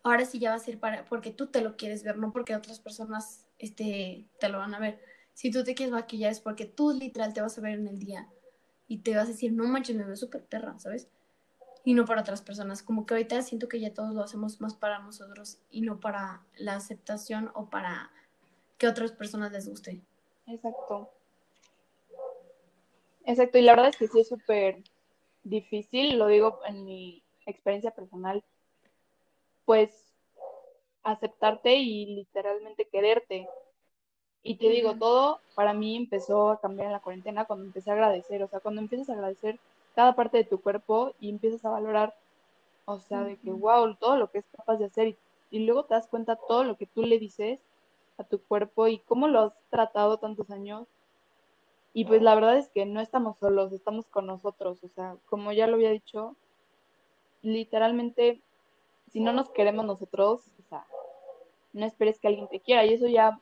[0.03, 2.57] ahora sí ya va a ser para, porque tú te lo quieres ver, no porque
[2.57, 4.99] otras personas este, te lo van a ver.
[5.35, 7.99] Si tú te quieres maquillar es porque tú literal te vas a ver en el
[7.99, 8.27] día
[8.89, 11.09] y te vas a decir, no manches, me veo súper perra, ¿sabes?
[11.85, 12.83] Y no para otras personas.
[12.83, 16.43] Como que ahorita siento que ya todos lo hacemos más para nosotros y no para
[16.57, 18.11] la aceptación o para
[18.79, 20.01] que otras personas les guste.
[20.47, 21.11] Exacto.
[23.27, 24.83] Exacto, y la verdad es que sí es súper
[25.45, 28.43] difícil, lo digo en mi experiencia personal,
[29.65, 29.91] pues
[31.03, 33.49] aceptarte y literalmente quererte.
[34.43, 37.95] Y te digo, todo para mí empezó a cambiar en la cuarentena cuando empecé a
[37.95, 39.59] agradecer, o sea, cuando empiezas a agradecer
[39.95, 42.15] cada parte de tu cuerpo y empiezas a valorar,
[42.85, 45.17] o sea, de que, wow, todo lo que es capaz de hacer y,
[45.51, 47.61] y luego te das cuenta todo lo que tú le dices
[48.19, 50.87] a tu cuerpo y cómo lo has tratado tantos años.
[51.95, 54.83] Y pues la verdad es que no estamos solos, estamos con nosotros.
[54.83, 56.37] O sea, como ya lo había dicho,
[57.43, 58.43] literalmente,
[59.13, 60.85] si no nos queremos nosotros, o sea,
[61.73, 62.85] no esperes que alguien te quiera.
[62.85, 63.41] Y eso ya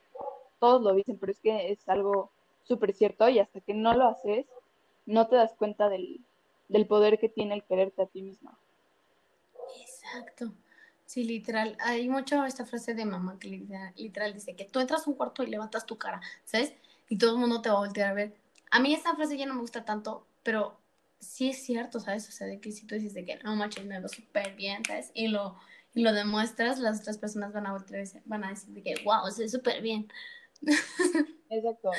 [0.60, 2.30] todos lo dicen, pero es que es algo
[2.62, 4.46] súper cierto y hasta que no lo haces,
[5.06, 6.20] no te das cuenta del,
[6.68, 8.56] del poder que tiene el quererte a ti misma.
[9.80, 10.52] Exacto.
[11.06, 11.76] Sí, literal.
[11.80, 13.48] Hay mucho esta frase de mamá que
[13.96, 16.74] literal, dice que tú entras a un cuarto y levantas tu cara, ¿sabes?
[17.08, 18.41] Y todo el mundo te va a voltear a ver.
[18.72, 20.80] A mí esta frase ya no me gusta tanto, pero
[21.20, 22.26] sí es cierto, ¿sabes?
[22.28, 24.82] O sea, de que si tú dices de que no manches, me veo súper bien,
[24.86, 25.10] ¿sabes?
[25.12, 25.58] Y lo,
[25.94, 29.30] y lo demuestras, las otras personas van a voltear van a decir de que, wow,
[29.30, 30.10] se ve súper bien.
[31.50, 31.90] Exacto.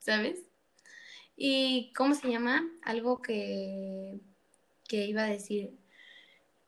[0.00, 0.40] ¿Sabes?
[1.36, 2.68] Y, ¿cómo se llama?
[2.82, 4.18] Algo que,
[4.88, 5.78] que iba a decir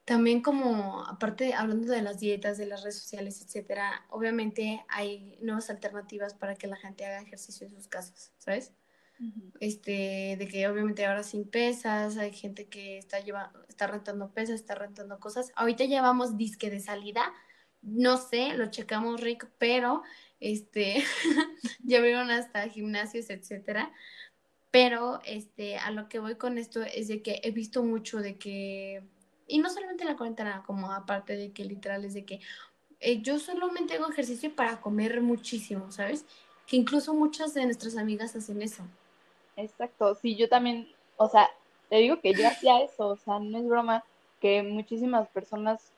[0.04, 5.68] también como, aparte, hablando de las dietas, de las redes sociales, etcétera, obviamente hay nuevas
[5.70, 8.72] alternativas para que la gente haga ejercicio en sus casas, ¿sabes?
[9.60, 14.56] Este, de que obviamente ahora sin pesas, hay gente que está llevando, está rentando pesas,
[14.56, 15.50] está rentando cosas.
[15.56, 17.32] Ahorita llevamos disque de salida,
[17.82, 20.02] no sé, lo checamos rico, pero
[20.40, 21.04] este,
[21.82, 23.92] ya vieron hasta gimnasios, etcétera.
[24.70, 28.36] Pero este, a lo que voy con esto es de que he visto mucho de
[28.38, 29.02] que
[29.48, 32.40] y no solamente la cuarentena, como aparte de que literal es de que
[33.00, 36.26] eh, yo solamente hago ejercicio para comer muchísimo, ¿sabes?
[36.66, 38.84] Que incluso muchas de nuestras amigas hacen eso.
[39.58, 41.50] Exacto, sí, yo también, o sea,
[41.88, 44.04] te digo que yo hacía eso, o sea, no es broma
[44.40, 45.92] que muchísimas personas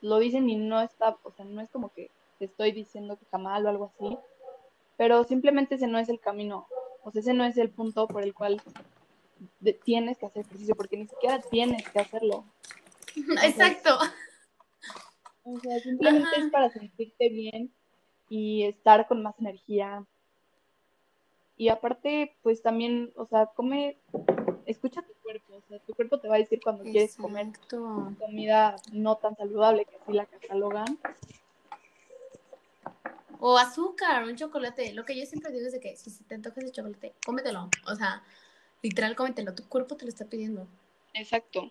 [0.00, 3.24] lo dicen y no está, o sea, no es como que te estoy diciendo que
[3.24, 4.16] está mal o algo así,
[4.96, 6.66] pero simplemente ese no es el camino,
[7.02, 8.62] o sea, ese no es el punto por el cual
[9.84, 12.44] tienes que hacer ejercicio, porque ni siquiera tienes que hacerlo,
[13.42, 13.98] Exacto.
[15.42, 17.72] O sea, simplemente es para sentirte bien
[18.28, 20.04] y estar con más energía.
[21.60, 23.98] Y aparte, pues también, o sea, come,
[24.64, 28.76] escucha tu cuerpo, o sea, tu cuerpo te va a decir cuando quieres comer comida
[28.92, 30.98] no tan saludable que así la catalogan.
[33.40, 34.94] O azúcar, un chocolate.
[34.94, 37.68] Lo que yo siempre digo es de que si te antoja ese chocolate, cómetelo.
[37.86, 38.22] O sea,
[38.80, 39.54] literal, cómetelo.
[39.54, 40.66] Tu cuerpo te lo está pidiendo.
[41.12, 41.70] Exacto.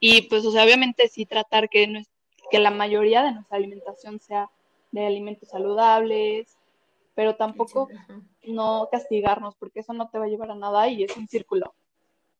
[0.00, 2.04] Y pues, o sea, obviamente sí tratar que,
[2.50, 4.50] que la mayoría de nuestra alimentación sea
[4.92, 6.58] de alimentos saludables,
[7.14, 7.88] pero tampoco
[8.46, 11.74] no castigarnos, porque eso no te va a llevar a nada y es un círculo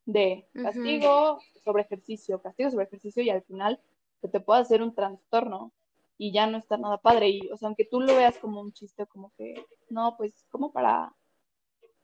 [0.06, 3.80] de castigo sobre ejercicio, castigo sobre ejercicio y al final
[4.20, 5.72] te puede hacer un trastorno
[6.18, 7.30] y ya no está nada padre.
[7.30, 10.72] Y, o sea, aunque tú lo veas como un chiste, como que, no, pues, como
[10.72, 11.14] para,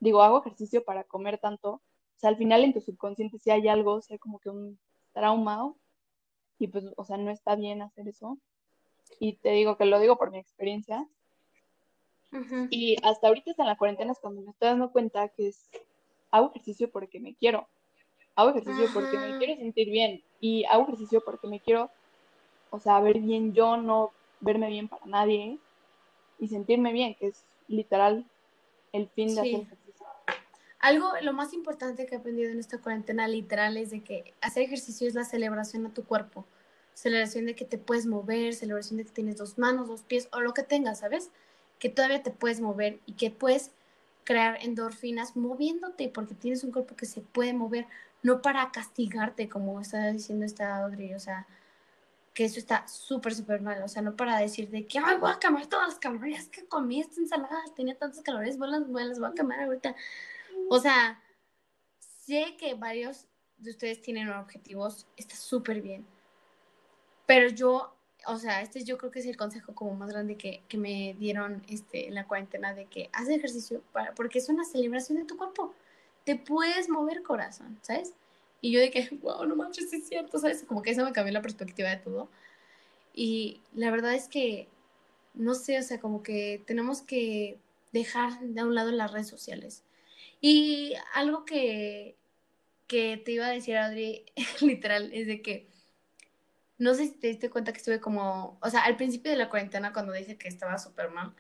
[0.01, 3.69] digo, hago ejercicio para comer tanto, o sea, al final en tu subconsciente si hay
[3.69, 4.79] algo, o sea, como que un
[5.13, 5.77] traumado
[6.59, 8.39] y pues, o sea, no está bien hacer eso.
[9.21, 11.07] Y te digo que lo digo por mi experiencia.
[12.71, 15.69] Y hasta ahorita en la cuarentena es cuando me estoy dando cuenta que es,
[16.31, 17.67] hago ejercicio porque me quiero.
[18.35, 20.23] Hago ejercicio porque me quiero sentir bien.
[20.41, 21.91] Y hago ejercicio porque me quiero,
[22.71, 25.59] o sea, ver bien yo, no verme bien para nadie.
[26.39, 28.27] Y sentirme bien, que es literal
[28.93, 29.87] el fin de hacer ejercicio
[30.87, 34.63] algo, lo más importante que he aprendido en esta cuarentena literal es de que hacer
[34.63, 36.45] ejercicio es la celebración a tu cuerpo.
[36.95, 40.41] Celebración de que te puedes mover, celebración de que tienes dos manos, dos pies o
[40.41, 41.31] lo que tengas, ¿sabes?
[41.79, 43.71] Que todavía te puedes mover y que puedes
[44.25, 47.87] crear endorfinas moviéndote porque tienes un cuerpo que se puede mover,
[48.23, 51.47] no para castigarte, como está diciendo esta Audrey, o sea,
[52.35, 55.39] que eso está súper, súper mal, o sea, no para decir de que, voy a
[55.39, 59.33] quemar todas las calorías que comí esta ensalada, tenía tantas calorías, voy las, voy a
[59.33, 59.95] quemar ahorita.
[60.69, 61.23] O sea,
[61.99, 66.05] sé que varios de ustedes tienen objetivos, está súper bien.
[67.25, 67.96] Pero yo,
[68.27, 71.15] o sea, este yo creo que es el consejo como más grande que, que me
[71.19, 75.25] dieron este, en la cuarentena de que haz ejercicio para, porque es una celebración de
[75.25, 75.75] tu cuerpo.
[76.25, 78.15] Te puedes mover corazón, ¿sabes?
[78.61, 80.65] Y yo de que, wow, no manches, es cierto, ¿sabes?
[80.65, 82.29] Como que eso me cambió la perspectiva de todo.
[83.15, 84.69] Y la verdad es que,
[85.35, 87.59] no sé, o sea, como que tenemos que
[87.93, 89.83] dejar de un lado las redes sociales.
[90.41, 92.17] Y algo que,
[92.89, 94.25] que te iba a decir, Adri,
[94.61, 95.67] literal, es de que
[96.79, 99.49] no sé si te diste cuenta que estuve como, o sea, al principio de la
[99.49, 101.35] cuarentena cuando dije que estaba súper mal,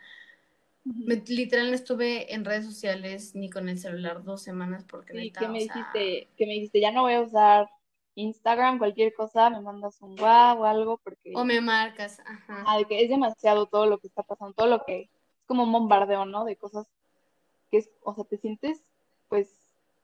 [0.85, 5.49] literal no estuve en redes sociales ni con el celular dos semanas porque sí, que
[5.49, 7.69] me dijiste, que me dijiste, ya no voy a usar
[8.15, 11.33] Instagram, cualquier cosa, me mandas un wow o algo porque...
[11.35, 12.65] O me marcas, ajá.
[12.67, 15.11] Ah, de que es demasiado todo lo que está pasando, todo lo que es
[15.47, 16.45] como un bombardeo, ¿no?
[16.45, 16.87] De cosas
[17.71, 18.83] que es, o sea, te sientes
[19.29, 19.49] pues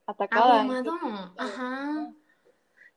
[0.04, 0.60] atacada.
[0.60, 2.12] Abrumado, ajá.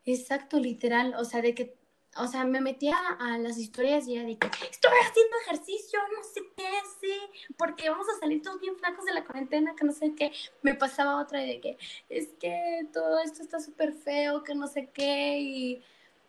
[0.03, 1.77] Exacto, literal, o sea, de que
[2.17, 6.23] o sea, me metía a las historias y era de que estoy haciendo ejercicio, no
[6.23, 6.69] sé qué,
[7.01, 10.31] sí, porque vamos a salir todos bien flacos de la cuarentena, que no sé qué.
[10.61, 11.77] Me pasaba otra de que
[12.09, 15.83] es que todo esto está súper feo, que no sé qué, y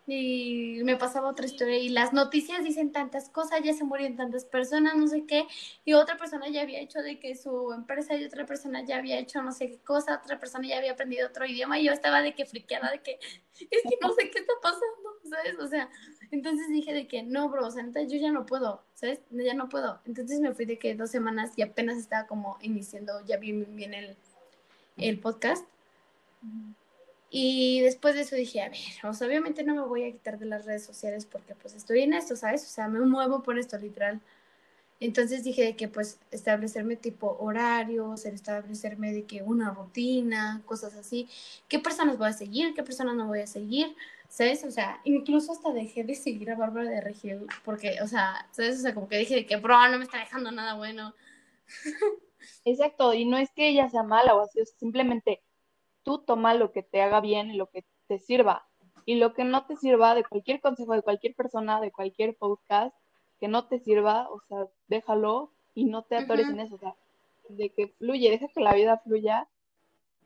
[0.07, 4.45] y me pasaba otra historia y las noticias dicen tantas cosas, ya se murieron tantas
[4.45, 5.47] personas, no sé qué,
[5.85, 9.19] y otra persona ya había hecho de que su empresa y otra persona ya había
[9.19, 12.23] hecho no sé qué cosa, otra persona ya había aprendido otro idioma y yo estaba
[12.23, 13.19] de que friqueada de que
[13.71, 15.59] es que no sé qué está pasando, ¿sabes?
[15.59, 15.91] O sea,
[16.31, 19.21] entonces dije de que no, bro, o sea, yo ya no puedo, ¿sabes?
[19.31, 20.01] Ya no puedo.
[20.05, 23.95] Entonces me fui de que dos semanas y apenas estaba como iniciando ya bien, bien
[23.95, 24.17] el,
[24.99, 25.67] el podcast.
[27.31, 30.39] Y después de eso dije, a ver, o sea, obviamente no me voy a quitar
[30.39, 32.65] de las redes sociales porque pues estoy en esto, ¿sabes?
[32.65, 34.21] O sea, me muevo por esto literal.
[35.01, 41.29] Entonces dije de que pues establecerme tipo horarios, establecerme de que una rutina, cosas así.
[41.69, 42.75] ¿Qué personas voy a seguir?
[42.75, 43.95] ¿Qué personas no voy a seguir?
[44.29, 44.65] ¿Sabes?
[44.65, 48.79] O sea, incluso hasta dejé de seguir a Bárbara de Regil porque, o sea, ¿sabes?
[48.79, 51.15] O sea, como que dije de que, bro, no me está dejando nada bueno.
[52.65, 55.43] Exacto, y no es que ella sea mala o así, simplemente
[56.07, 58.65] tú toma lo que te haga bien y lo que te sirva.
[59.05, 62.97] Y lo que no te sirva de cualquier consejo de cualquier persona, de cualquier podcast,
[63.41, 66.95] que no te sirva, o sea, déjalo y no te atores en eso, o sea,
[67.49, 69.49] de que fluye, deja que la vida fluya.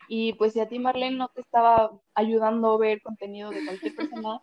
[0.07, 3.97] Y pues si a ti Marlene no te estaba ayudando a ver contenido de cualquier
[3.97, 4.43] persona,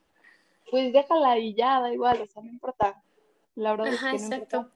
[0.71, 3.02] pues déjala y ya, da igual, o sea, no importa.
[3.54, 4.71] La verdad es que no exacto.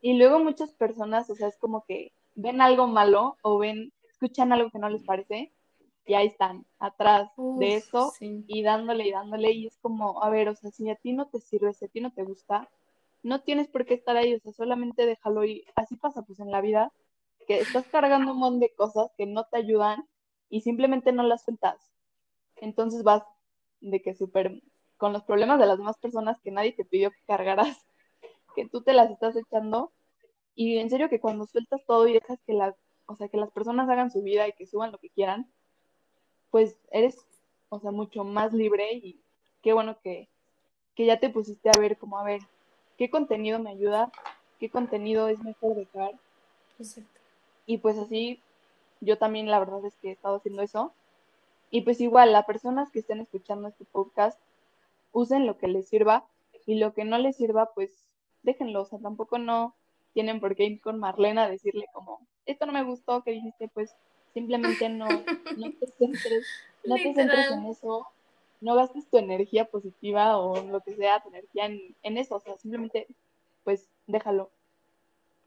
[0.00, 4.52] Y luego muchas personas, o sea, es como que ven algo malo o ven escuchan
[4.52, 5.52] algo que no les parece
[6.06, 10.48] y ahí están, atrás de eso y dándole y dándole y es como, a ver,
[10.48, 12.70] o sea, si a ti no te sirve, si a ti no te gusta,
[13.22, 16.50] no tienes por qué estar ahí, o sea, solamente déjalo y así pasa pues en
[16.50, 16.92] la vida,
[17.46, 20.08] que estás cargando un montón de cosas que no te ayudan
[20.48, 21.76] y simplemente no las sueltas.
[22.56, 23.24] Entonces vas
[23.80, 24.62] de que súper
[24.96, 27.84] con los problemas de las demás personas que nadie te pidió que cargaras,
[28.54, 29.92] que tú te las estás echando
[30.54, 32.74] y en serio que cuando sueltas todo y dejas que las
[33.06, 35.50] o sea, que las personas hagan su vida y que suban lo que quieran,
[36.50, 37.26] pues eres,
[37.68, 39.20] o sea, mucho más libre y
[39.62, 40.28] qué bueno que,
[40.96, 42.40] ya te pusiste a ver como, a ver,
[42.96, 44.10] qué contenido me ayuda,
[44.58, 46.12] qué contenido es mejor dejar.
[46.78, 47.20] Exacto.
[47.66, 48.40] Y pues así,
[49.00, 50.94] yo también la verdad es que he estado haciendo eso.
[51.70, 54.40] Y pues igual, las personas que estén escuchando este podcast,
[55.12, 56.26] usen lo que les sirva
[56.64, 57.90] y lo que no les sirva, pues
[58.42, 58.82] déjenlo.
[58.82, 59.74] O sea, tampoco no
[60.14, 63.68] tienen por qué ir con Marlena a decirle como, esto no me gustó que dijiste,
[63.68, 63.94] pues
[64.32, 66.46] simplemente no, no te centres,
[66.84, 68.06] no te centres en eso,
[68.60, 72.56] no gastes tu energía positiva o lo que sea, tu energía en, eso, o sea,
[72.56, 73.06] simplemente
[73.64, 74.50] pues déjalo.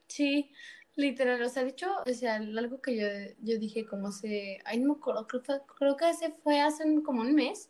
[0.08, 0.52] Sí,
[0.96, 3.08] literal, o sea, de hecho, o sea, algo que yo,
[3.42, 5.44] yo dije como hace, ay, no me acuerdo, creo,
[5.78, 7.70] creo que ese fue hace como un mes,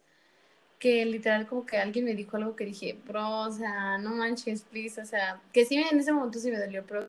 [0.80, 4.64] que literal como que alguien me dijo algo que dije, bro, o sea, no manches,
[4.64, 7.06] please, o sea, que sí en ese momento sí me dolió, pero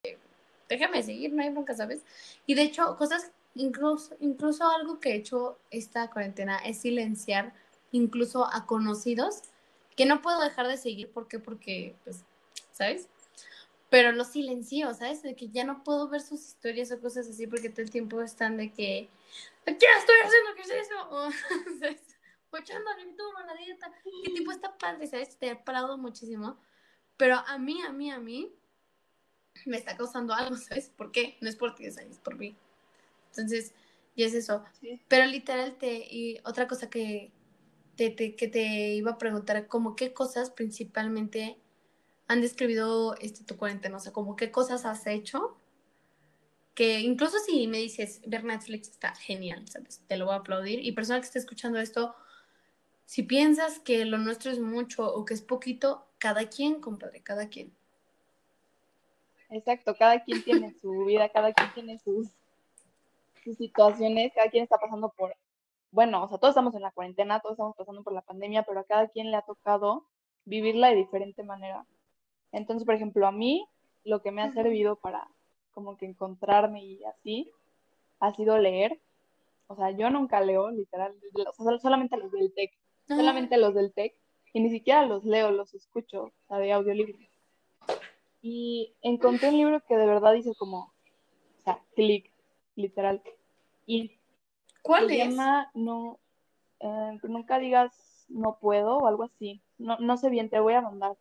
[0.70, 2.02] déjame seguir, no hay bronca, ¿sabes?
[2.46, 7.52] Y de hecho, cosas, incluso, incluso algo que he hecho esta cuarentena es silenciar
[7.92, 9.42] incluso a conocidos
[9.97, 11.40] que no puedo dejar de seguir, ¿por qué?
[11.40, 12.24] Porque, pues,
[12.70, 13.09] ¿sabes?
[13.90, 15.22] Pero los silencio, ¿sabes?
[15.22, 18.22] De que ya no puedo ver sus historias o cosas así porque todo el tiempo
[18.22, 19.09] están de que,
[19.64, 20.55] ¿qué estoy haciendo?
[20.55, 20.95] ¿Qué es eso?
[21.11, 21.30] O,
[21.80, 22.01] ¿sabes?
[22.53, 23.92] O echándole mi turno la dieta.
[24.24, 25.36] ¿Qué tipo está padre, ¿sabes?
[25.36, 26.57] Te ha parado muchísimo.
[27.16, 28.51] Pero a mí, a mí, a mí,
[29.66, 30.90] me está causando algo, ¿sabes?
[30.96, 31.36] ¿Por qué?
[31.40, 32.56] No es por ti, es por mí.
[33.30, 33.72] Entonces,
[34.14, 34.64] y es eso.
[35.08, 37.30] Pero literal, te, y otra cosa que
[37.96, 41.58] te, que te iba a preguntar, como qué cosas principalmente
[42.28, 45.56] han describido este, tu cuarentena, o sea, como qué cosas has hecho,
[46.74, 50.02] que incluso si me dices, ver Netflix está genial, ¿sabes?
[50.06, 50.84] Te lo voy a aplaudir.
[50.84, 52.14] Y persona que esté escuchando esto,
[53.04, 57.48] si piensas que lo nuestro es mucho o que es poquito, cada quien, compadre, cada
[57.48, 57.72] quien.
[59.51, 62.28] Exacto, cada quien tiene su vida, cada quien tiene sus,
[63.42, 65.34] sus situaciones, cada quien está pasando por,
[65.90, 68.80] bueno, o sea, todos estamos en la cuarentena, todos estamos pasando por la pandemia, pero
[68.80, 70.07] a cada quien le ha tocado
[70.44, 71.84] vivirla de diferente manera.
[72.53, 73.66] Entonces, por ejemplo, a mí
[74.05, 75.28] lo que me ha servido para
[75.72, 77.51] como que encontrarme y así
[78.20, 79.01] ha sido leer.
[79.66, 81.14] O sea, yo nunca leo, literal,
[81.80, 82.72] solamente los del TEC,
[83.07, 84.14] solamente los del TEC,
[84.53, 87.30] y ni siquiera los leo, los escucho, o sea, de audiolibros.
[88.43, 90.93] Y encontré un libro que de verdad hizo como,
[91.59, 92.30] o sea, clic,
[92.74, 93.22] literal.
[93.86, 94.18] Y
[94.82, 95.18] ¿Cuál se es?
[95.30, 96.18] llama No,
[96.80, 99.61] eh, nunca digas no puedo o algo así.
[99.78, 101.16] No, no sé bien, te voy a mandar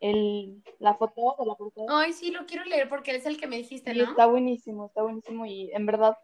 [0.00, 1.86] el, la foto de la portada.
[1.90, 4.04] Ay, sí, lo quiero leer porque es el que me dijiste, ¿no?
[4.04, 6.18] está buenísimo, está buenísimo y en verdad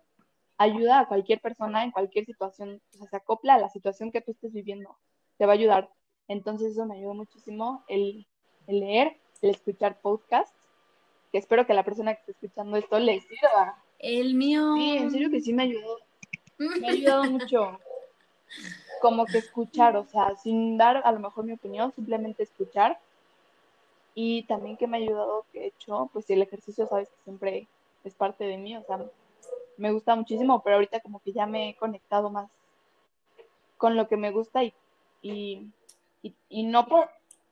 [0.59, 4.21] ayuda a cualquier persona en cualquier situación, o sea, se acopla a la situación que
[4.21, 4.99] tú estés viviendo,
[5.39, 5.91] te va a ayudar.
[6.29, 8.27] Entonces eso me ayudó muchísimo el,
[8.67, 10.55] el leer, el escuchar podcasts,
[11.33, 13.83] que espero que a la persona que esté escuchando esto le sirva.
[13.99, 14.75] El mío.
[14.75, 15.99] Sí, en serio que sí me ayudó,
[16.59, 17.79] me ha ayudado mucho
[19.01, 22.99] como que escuchar, o sea, sin dar a lo mejor mi opinión, simplemente escuchar.
[24.15, 27.67] Y también que me ha ayudado, que he hecho, pues el ejercicio, sabes que siempre
[28.05, 28.99] es parte de mí, o sea,
[29.79, 32.51] me gusta muchísimo, pero ahorita como que ya me he conectado más
[33.79, 34.75] con lo que me gusta y,
[35.23, 35.67] y,
[36.23, 37.09] y, y no por,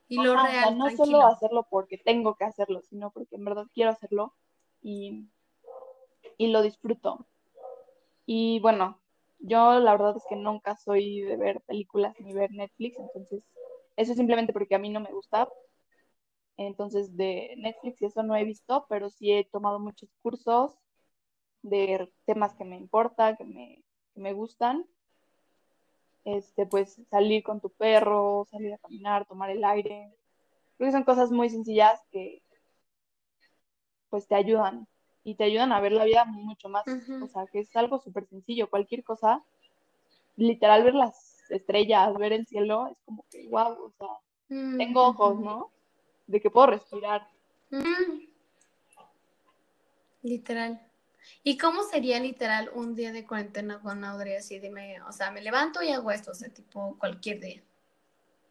[0.09, 1.19] Y lo Ajá, real, no tranquilo.
[1.19, 4.35] solo hacerlo porque tengo que hacerlo, sino porque en verdad quiero hacerlo
[4.83, 5.29] y,
[6.39, 7.27] y lo disfruto.
[8.27, 9.01] Y bueno,
[9.41, 13.43] yo la verdad es que nunca soy de ver películas ni ver Netflix, entonces
[13.97, 15.49] eso es simplemente porque a mí no me gusta.
[16.59, 20.79] Entonces de Netflix eso no he visto, pero sí he tomado muchos cursos
[21.63, 23.85] de temas que me importan, que me,
[24.15, 24.87] que me gustan.
[26.37, 30.13] Este, pues salir con tu perro, salir a caminar, tomar el aire.
[30.77, 32.43] Creo que son cosas muy sencillas que
[34.11, 34.87] pues te ayudan
[35.25, 38.27] y te ayudan a ver la vida mucho más, o sea, que es algo súper
[38.27, 39.43] sencillo, cualquier cosa,
[40.37, 44.09] literal ver las estrellas, ver el cielo, es como que, wow, o sea,
[44.49, 45.39] tengo ojos.
[45.41, 45.71] ¿no?
[46.27, 47.27] De que puedo respirar.
[50.23, 50.88] Literal.
[51.43, 54.37] ¿Y cómo sería literal un día de cuarentena con Audrey?
[54.37, 57.63] Así dime, o sea, me levanto y hago esto, o sea, tipo cualquier día.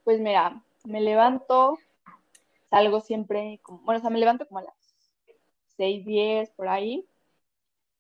[0.04, 1.78] Pues mira, me levanto,
[2.70, 4.74] salgo siempre, como, bueno, o sea, me levanto como a las
[5.78, 7.06] 6, 10, por ahí,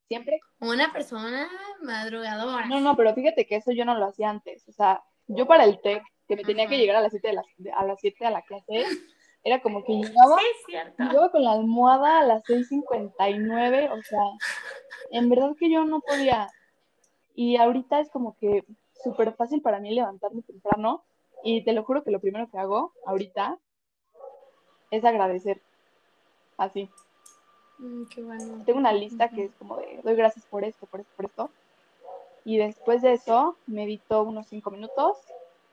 [0.08, 0.40] siempre.
[0.60, 1.50] Una persona
[1.82, 2.66] madrugadora.
[2.68, 5.66] No, no, pero fíjate que eso yo no lo hacía antes, o sea, yo para
[5.66, 7.44] el TEC, que me tenía que llegar a las 7 de la,
[7.76, 8.66] a las 7 a la clase,
[9.48, 10.74] era como que llegaba Sí.
[10.98, 14.20] Llegaba con la almohada a las 6.59, o sea,
[15.12, 16.50] en verdad que yo no podía.
[17.34, 18.66] Y ahorita es como que
[19.04, 21.04] súper fácil para mí levantarme temprano.
[21.44, 23.58] Y te lo juro que lo primero que hago ahorita
[24.92, 25.62] es agradecer.
[26.58, 26.90] Así.
[27.78, 28.64] Mm, qué bueno.
[28.66, 31.50] Tengo una lista que es como de doy gracias por esto, por esto, por esto.
[32.44, 35.18] Y después de eso medito unos 5 minutos.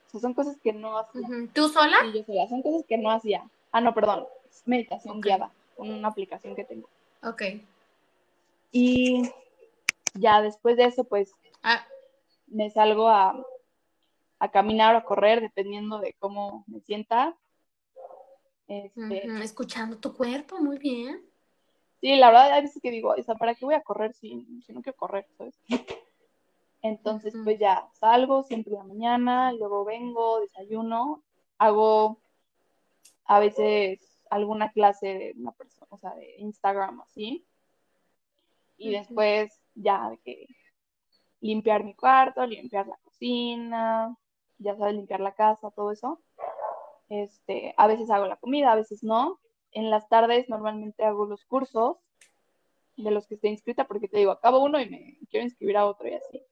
[0.06, 1.26] O sea, son cosas que no hacía.
[1.52, 1.96] ¿Tú sola?
[2.02, 3.48] Sí, yo sola, son cosas que no hacía.
[3.74, 4.24] Ah, no, perdón.
[4.48, 5.24] Es meditación Ok.
[5.24, 6.88] guiada, una aplicación que tengo.
[7.24, 7.42] Ok.
[8.70, 9.28] Y
[10.14, 11.32] ya después de eso, pues
[11.64, 11.84] Ah,
[12.46, 13.34] me salgo a,
[14.38, 17.36] a caminar o a correr, dependiendo de cómo me sienta.
[18.68, 21.28] Este, Escuchando tu cuerpo, muy bien.
[22.00, 24.46] Sí, la verdad, hay veces que digo, o sea, ¿para qué voy a correr si,
[24.64, 25.58] si no quiero correr, ¿sabes?
[26.80, 31.24] Entonces, pues ya salgo siempre en la mañana, luego vengo, desayuno,
[31.58, 32.20] hago
[33.26, 34.00] a veces
[34.30, 37.46] alguna clase de una persona, o sea, de Instagram así.
[38.76, 40.46] Y después ya de que
[41.40, 44.16] limpiar mi cuarto, limpiar la cocina,
[44.58, 46.20] ya sabes, limpiar la casa, todo eso.
[47.08, 49.40] Este, a veces hago la comida, a veces no.
[49.70, 51.98] En las tardes normalmente hago los cursos
[52.96, 55.86] de los que estoy inscrita, porque te digo, acabo uno y me quiero inscribir a
[55.86, 56.42] otro y así.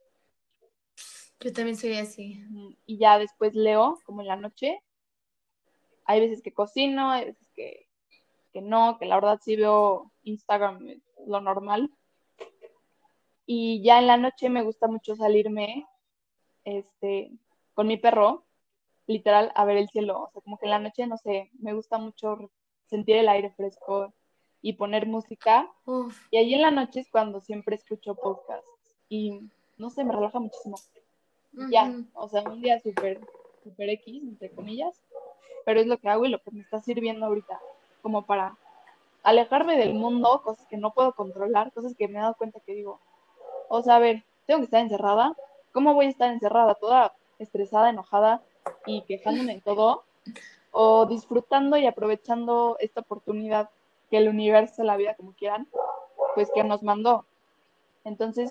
[1.41, 2.45] Yo también soy así.
[2.87, 4.81] Y ya después leo, como en la noche.
[6.05, 7.89] Hay veces que cocino, hay veces que,
[8.53, 11.91] que no, que la verdad sí veo Instagram, es lo normal.
[13.47, 15.87] Y ya en la noche me gusta mucho salirme
[16.65, 17.33] este,
[17.75, 18.45] con mi perro,
[19.07, 20.23] literal, a ver el cielo.
[20.23, 22.51] O sea, como que en la noche, no sé, me gusta mucho
[22.87, 24.13] sentir el aire fresco
[24.61, 25.71] y poner música.
[25.87, 26.17] Uf.
[26.31, 28.71] Y ahí en la noche es cuando siempre escucho podcasts.
[29.09, 29.41] Y
[29.77, 30.77] no sé, me relaja muchísimo.
[31.71, 32.07] Ya, Ujú.
[32.15, 33.21] o sea, un día súper,
[33.63, 35.03] súper X, entre comillas.
[35.65, 37.61] Pero es lo que hago y lo que me está sirviendo ahorita.
[38.03, 38.57] Como para
[39.23, 42.75] alejarme del mundo, cosas que no puedo controlar, cosas que me he dado cuenta que
[42.75, 43.01] digo,
[43.69, 45.37] o sea, a ver, tengo que estar encerrada.
[45.73, 46.75] ¿Cómo voy a estar encerrada?
[46.75, 48.43] Toda estresada, enojada
[48.87, 50.05] y quejándome de todo.
[50.73, 53.71] o disfrutando y aprovechando esta oportunidad
[54.11, 55.69] que el universo, la vida, como quieran,
[56.35, 57.27] pues que nos mandó.
[58.05, 58.51] Entonces,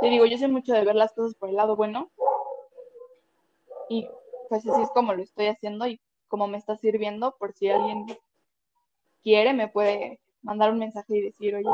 [0.00, 2.10] te digo, yo sé mucho de ver las cosas por el lado bueno
[3.88, 4.08] y
[4.48, 8.06] pues así es como lo estoy haciendo y como me está sirviendo por si alguien
[9.22, 11.68] quiere, me puede mandar un mensaje y decir, oye,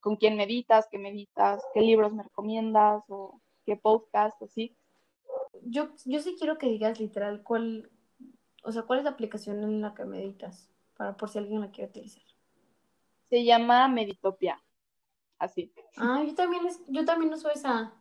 [0.00, 4.76] con quién meditas, qué meditas, qué libros me recomiendas o qué podcast o así.
[5.62, 7.90] Yo, yo sí quiero que digas literal cuál,
[8.64, 11.70] o sea, cuál es la aplicación en la que meditas, para por si alguien la
[11.70, 12.22] quiere utilizar.
[13.30, 14.62] Se llama Meditopia,
[15.38, 15.72] así.
[15.96, 17.94] Ah, yo también, yo también uso esa.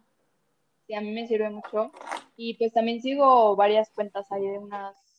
[0.88, 1.91] Sí, a mí me sirve mucho.
[2.36, 5.11] Y pues también sigo varias cuentas ahí de unas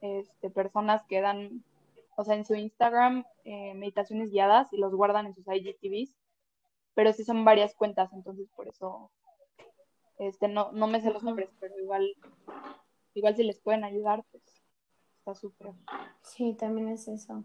[0.00, 1.64] este, personas que dan
[2.16, 6.14] o sea, en su Instagram, eh, meditaciones guiadas y los guardan en sus IGTVs,
[6.94, 9.10] pero sí son varias cuentas, entonces por eso
[10.18, 12.16] este, no, no me sé los nombres, pero igual,
[13.12, 14.42] igual si les pueden ayudar, pues
[15.18, 15.72] está súper.
[16.22, 17.44] Sí, también es eso.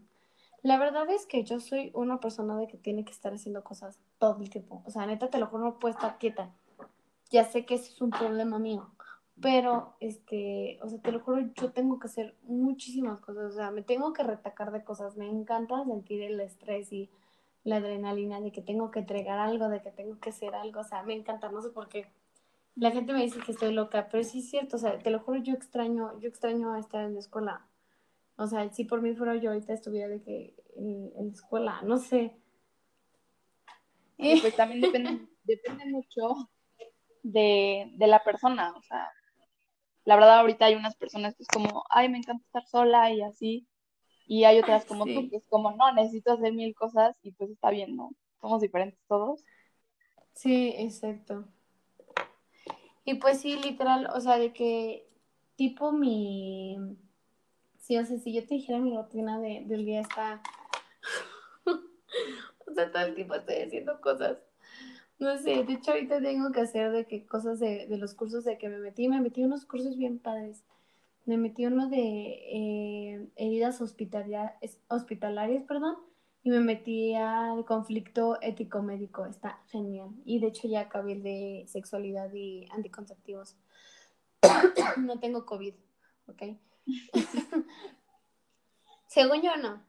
[0.63, 3.99] La verdad es que yo soy una persona de que tiene que estar haciendo cosas
[4.19, 4.83] todo el tiempo.
[4.85, 6.53] O sea, neta, te lo juro, no puedo estar quieta.
[7.29, 8.89] Ya sé que eso es un problema mío.
[9.41, 13.71] Pero, este, o sea, te lo juro, yo tengo que hacer muchísimas cosas, o sea,
[13.71, 17.09] me tengo que retacar de cosas, me encanta sentir el estrés y
[17.63, 20.83] la adrenalina de que tengo que entregar algo, de que tengo que hacer algo, o
[20.83, 22.07] sea, me encanta, no sé por qué.
[22.75, 25.19] La gente me dice que estoy loca, pero sí es cierto, o sea, te lo
[25.19, 27.65] juro, yo extraño, yo extraño estar en la escuela.
[28.35, 31.97] O sea, si por mí fuera yo ahorita estuviera de que en, la escuela, no
[31.97, 32.35] sé.
[34.17, 36.49] Y pues también depende, depende mucho
[37.23, 39.09] de, de la persona, o sea,
[40.05, 43.21] la verdad ahorita hay unas personas que es como, ay, me encanta estar sola y
[43.21, 43.67] así,
[44.25, 47.49] y hay otras como tú, que es como, no, necesito hacer mil cosas y pues
[47.49, 48.11] está bien, ¿no?
[48.39, 49.43] Somos diferentes todos.
[50.33, 51.45] Sí, exacto.
[53.03, 55.07] Y pues sí, literal, o sea, de que
[55.55, 56.77] tipo mi...
[57.77, 60.41] Sí, o sea, si yo te dijera mi rutina de, del día está...
[61.65, 64.37] o sea, todo el tiempo estoy haciendo cosas
[65.21, 68.57] no sé, de hecho ahorita tengo que hacer de que cosas de, los cursos de
[68.57, 70.63] que me metí, me metí unos cursos bien padres.
[71.25, 75.97] Me metí uno de eh, heridas hospitalarias, perdón,
[76.41, 79.27] y me metí al conflicto ético-médico.
[79.27, 80.09] Está genial.
[80.25, 83.55] Y de hecho ya acabé el de sexualidad y anticonceptivos.
[84.97, 85.75] no tengo COVID,
[86.25, 86.43] ¿ok?
[89.05, 89.83] Según yo no.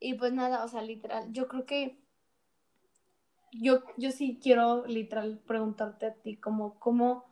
[0.00, 2.01] Y pues nada, o sea, literal, yo creo que
[3.52, 7.24] yo, yo sí quiero literal preguntarte a ti, como, como,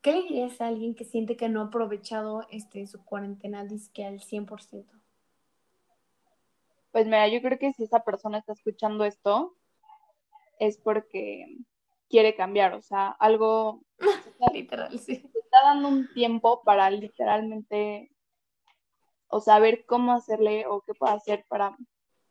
[0.00, 4.04] ¿qué le dirías a alguien que siente que no ha aprovechado este, su cuarentena disque
[4.04, 4.86] al 100%?
[6.92, 9.54] Pues mira, yo creo que si esa persona está escuchando esto,
[10.58, 11.58] es porque
[12.08, 13.82] quiere cambiar, o sea, algo...
[14.54, 15.16] literal, sí.
[15.16, 18.10] Se está dando un tiempo para literalmente,
[19.28, 21.76] o saber cómo hacerle o qué puede hacer para,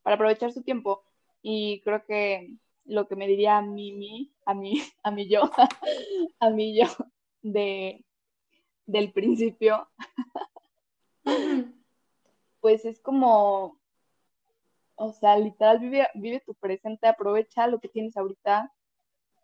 [0.02, 1.04] para aprovechar su tiempo.
[1.44, 5.42] Y creo que lo que me diría a mí, a mí, a mí yo,
[6.40, 6.88] a mí yo
[7.42, 8.06] de,
[8.86, 9.88] del principio,
[12.60, 13.80] pues es como,
[14.96, 18.72] o sea, literal, vive, vive tu presente, aprovecha lo que tienes ahorita,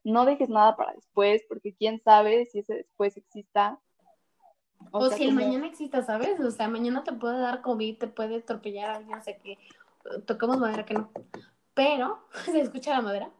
[0.03, 3.79] no dejes nada para después, porque quién sabe si ese después exista.
[4.91, 6.39] O, si el mañana exista, ¿sabes?
[6.39, 9.59] O sea, mañana te puede dar COVID, te puede atropellar alguien, o sea que
[10.25, 11.11] toquemos madera que no.
[11.73, 13.31] Pero, ¿se escucha la madera?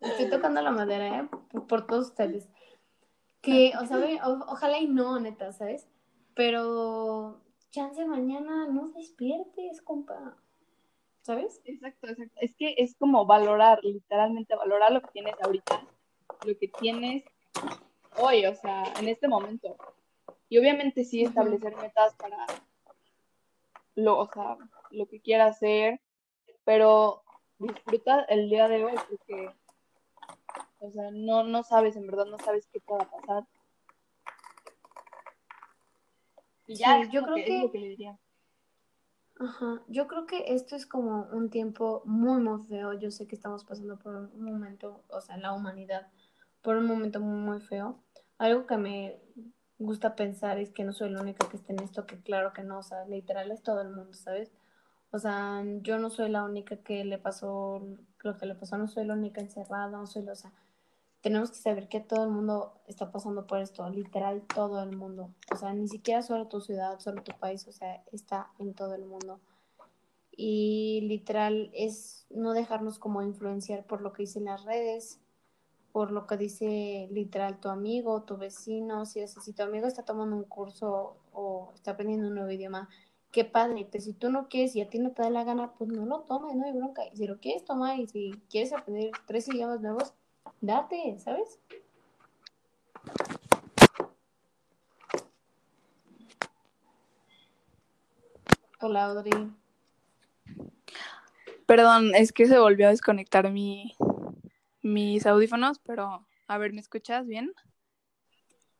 [0.00, 1.28] Estoy tocando la madera, ¿eh?
[1.68, 2.48] Por, todos ustedes.
[3.40, 3.98] Que, o sea,
[4.46, 5.88] ojalá y no, neta, ¿sabes?
[6.34, 7.40] Pero,
[7.70, 10.36] chance mañana no despiertes, compa.
[11.22, 11.60] ¿Sabes?
[11.64, 12.36] Exacto, exacto.
[12.40, 15.82] Es que es como valorar, literalmente valorar lo que tienes ahorita,
[16.46, 17.24] lo que tienes
[18.16, 19.76] hoy, o sea, en este momento.
[20.48, 22.46] Y obviamente sí establecer metas para
[23.96, 24.56] lo, o sea,
[24.90, 26.00] lo que quiera hacer,
[26.66, 27.22] pero
[27.58, 29.48] disfruta el día de hoy porque,
[30.80, 33.44] o sea, no, no sabes, en verdad, no sabes qué pueda pasar.
[36.66, 38.18] Y ya, yo creo que, es lo que le diría.
[39.38, 42.94] Ajá, yo creo que esto es como un tiempo muy, muy feo.
[42.94, 46.08] Yo sé que estamos pasando por un momento, o sea, la humanidad,
[46.62, 48.02] por un momento muy, muy feo.
[48.38, 49.20] Algo que me
[49.78, 52.64] gusta pensar es que no soy la única que esté en esto, que claro que
[52.64, 54.50] no, o sea, literal es todo el mundo, ¿sabes?
[55.16, 57.80] O sea, yo no soy la única que le pasó
[58.22, 60.52] lo que le pasó, no soy la única encerrada, no soy la, o sea,
[61.22, 65.30] tenemos que saber que todo el mundo está pasando por esto, literal todo el mundo.
[65.50, 68.94] O sea, ni siquiera solo tu ciudad, solo tu país, o sea, está en todo
[68.94, 69.40] el mundo.
[70.32, 75.18] Y literal es no dejarnos como influenciar por lo que dicen las redes
[75.92, 80.36] por lo que dice literal tu amigo, tu vecino, si, si tu amigo está tomando
[80.36, 82.90] un curso o está aprendiendo un nuevo idioma,
[83.32, 85.72] qué padre, pero si tú no quieres y a ti no te da la gana,
[85.74, 87.02] pues no lo tomes, no hay bronca.
[87.12, 90.14] Y si lo quieres tomar y si quieres aprender tres idiomas nuevos,
[90.60, 91.60] date, ¿sabes?
[98.80, 99.50] Hola, Audrey.
[101.66, 103.96] Perdón, es que se volvió a desconectar mi,
[104.82, 107.52] mis audífonos, pero a ver, ¿me escuchas bien?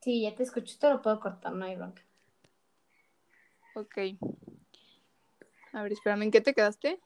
[0.01, 2.06] Sí, ya te escucho, te lo puedo cortar, no hay bronca.
[3.77, 3.99] Ok.
[5.75, 6.99] A ver, espérame, ¿en qué te quedaste?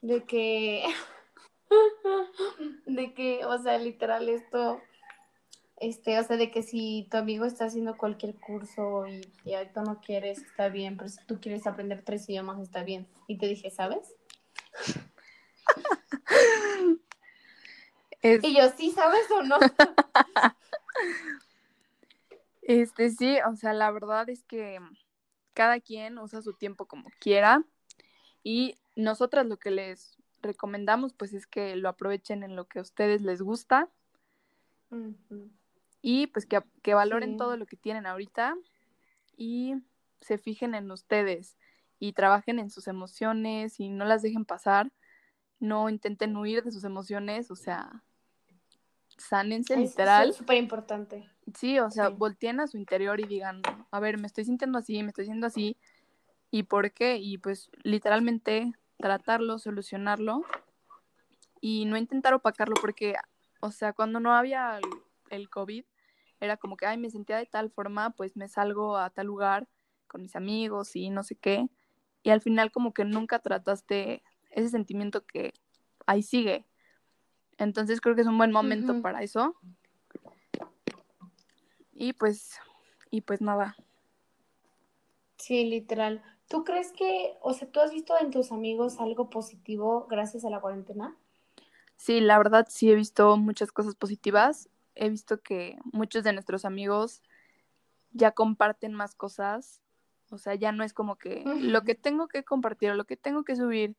[0.00, 0.84] De que,
[2.86, 4.80] de que, o sea, literal esto,
[5.78, 9.82] este, o sea, de que si tu amigo está haciendo cualquier curso y, y ahorita
[9.82, 13.08] no quieres, está bien, pero si tú quieres aprender tres idiomas, está bien.
[13.26, 14.14] Y te dije, ¿sabes?
[18.22, 19.58] Es- Y yo, ¿sí sabes o no?
[22.68, 24.80] Este sí, o sea, la verdad es que
[25.54, 27.64] cada quien usa su tiempo como quiera
[28.42, 32.82] y nosotras lo que les recomendamos pues es que lo aprovechen en lo que a
[32.82, 33.88] ustedes les gusta
[36.02, 37.36] y pues que, que valoren Sí.
[37.36, 38.56] todo lo que tienen ahorita
[39.36, 39.76] y
[40.20, 41.56] se fijen en ustedes
[42.00, 44.90] y trabajen en sus emociones y no las dejen pasar,
[45.60, 48.02] no intenten huir de sus emociones, o sea,
[49.16, 50.32] sánense Es literal.
[50.32, 51.30] súper importante.
[51.54, 52.14] Sí, o sea, Sí.
[52.16, 55.46] volteen a su interior y digan, a ver, me estoy sintiendo así, me estoy sintiendo
[55.46, 55.76] así,
[56.50, 57.18] ¿y por qué?
[57.18, 60.42] Y pues literalmente tratarlo, solucionarlo
[61.60, 63.14] y no intentar opacarlo porque,
[63.60, 64.80] o sea, cuando no había
[65.30, 65.84] el, COVID,
[66.40, 69.68] era como que, ay, me sentía de tal forma, pues me salgo a tal lugar
[70.06, 71.68] con mis amigos y no sé qué.
[72.22, 75.52] Y al final como que nunca trataste ese sentimiento que
[76.06, 76.66] ahí sigue.
[77.58, 79.56] Entonces creo que es un buen momento para eso.
[81.98, 82.58] Y pues,
[83.10, 83.76] y pues nada.
[85.38, 86.22] Sí, literal.
[86.48, 90.50] ¿Tú crees que, o sea, tú has visto en tus amigos algo positivo gracias a
[90.50, 91.16] la cuarentena?
[91.96, 94.68] Sí, la verdad sí he visto muchas cosas positivas.
[94.94, 97.22] He visto que muchos de nuestros amigos
[98.12, 99.80] ya comparten más cosas.
[100.30, 103.16] O sea, ya no es como que lo que tengo que compartir o lo que
[103.16, 103.96] tengo que subir.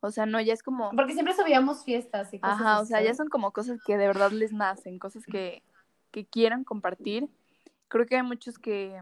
[0.00, 3.02] O sea, no, ya es como, Porque siempre subíamos fiestas y cosas ajá, o sea,
[3.02, 5.64] ya son como cosas que de verdad les nacen, cosas que,
[6.10, 7.28] que quieran compartir.
[7.88, 9.00] Creo que hay muchos que,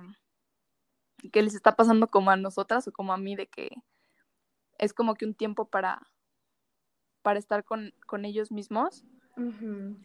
[1.32, 3.70] que les está pasando como a nosotras o como a mí, de que
[4.78, 6.06] es como que un tiempo para,
[7.22, 9.04] para estar con, con ellos mismos.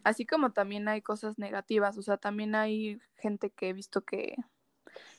[0.04, 4.36] Así como también hay cosas negativas, o sea, también hay gente que he visto que,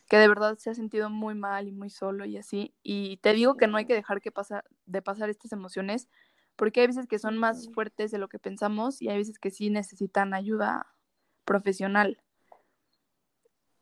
[0.08, 2.76] que de verdad se ha sentido muy mal y muy solo y así.
[2.84, 6.10] Y te digo que no hay que dejar que pasa, de pasar estas emociones,
[6.56, 9.50] porque hay veces que son más fuertes de lo que pensamos y hay veces que
[9.50, 10.93] sí necesitan ayuda
[11.46, 12.22] profesional.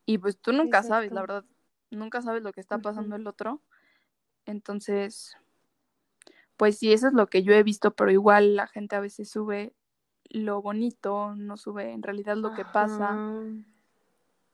[0.06, 1.46] Y pues tú nunca sabes, la verdad,
[1.90, 3.62] nunca sabes lo que está pasando el otro.
[4.46, 5.38] Entonces,
[6.58, 9.30] pues sí, eso es lo que yo he visto, pero igual la gente a veces
[9.30, 9.74] sube
[10.30, 13.18] lo bonito, no sube en realidad lo que pasa.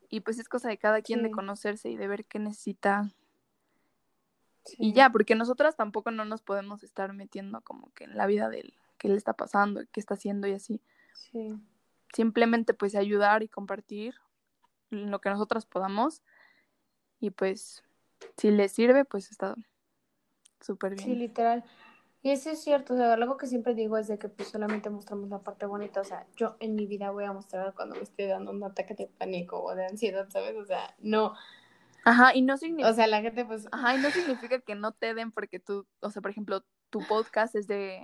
[0.09, 3.11] Y pues es cosa de cada quien de conocerse y de ver qué necesita.
[4.77, 8.49] Y ya, porque nosotras tampoco no nos podemos estar metiendo como que en la vida
[8.49, 10.81] del qué le está pasando, qué está haciendo y así.
[11.13, 11.55] Sí.
[12.13, 14.15] Simplemente pues ayudar y compartir
[14.89, 16.21] lo que nosotras podamos.
[17.19, 17.83] Y pues
[18.37, 19.55] si les sirve, pues está
[20.61, 21.19] súper Sí, bien.
[21.19, 21.63] literal.
[22.23, 24.89] Y eso es cierto, o sea, algo que siempre digo es de que pues solamente
[24.89, 28.01] mostramos la parte bonita, o sea, yo en mi vida voy a mostrar cuando me
[28.01, 30.55] esté dando un ataque de pánico o de ansiedad, ¿sabes?
[30.57, 31.35] O sea, no,
[32.03, 32.89] Ajá, y no significa...
[32.89, 35.85] o sea, la gente pues, Ajá, y no significa que no te den porque tú,
[36.01, 38.03] o sea, por ejemplo, tu podcast es de,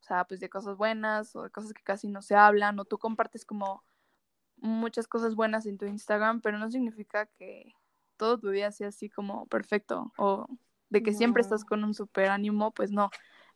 [0.00, 2.84] o sea, pues de cosas buenas o de cosas que casi no se hablan o
[2.84, 3.84] tú compartes como
[4.56, 7.74] muchas cosas buenas en tu Instagram, pero no significa que
[8.16, 10.46] todo tu día sea así como perfecto o
[10.90, 13.10] de que siempre estás con un super ánimo, pues no.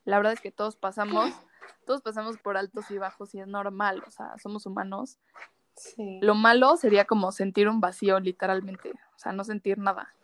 [0.04, 1.30] La verdad es que todos pasamos,
[1.86, 5.18] todos pasamos por altos y bajos y es normal, o sea, somos humanos.
[5.76, 6.20] sí.
[6.22, 10.14] Lo malo sería como sentir un vacío literalmente, o sea, no sentir nada.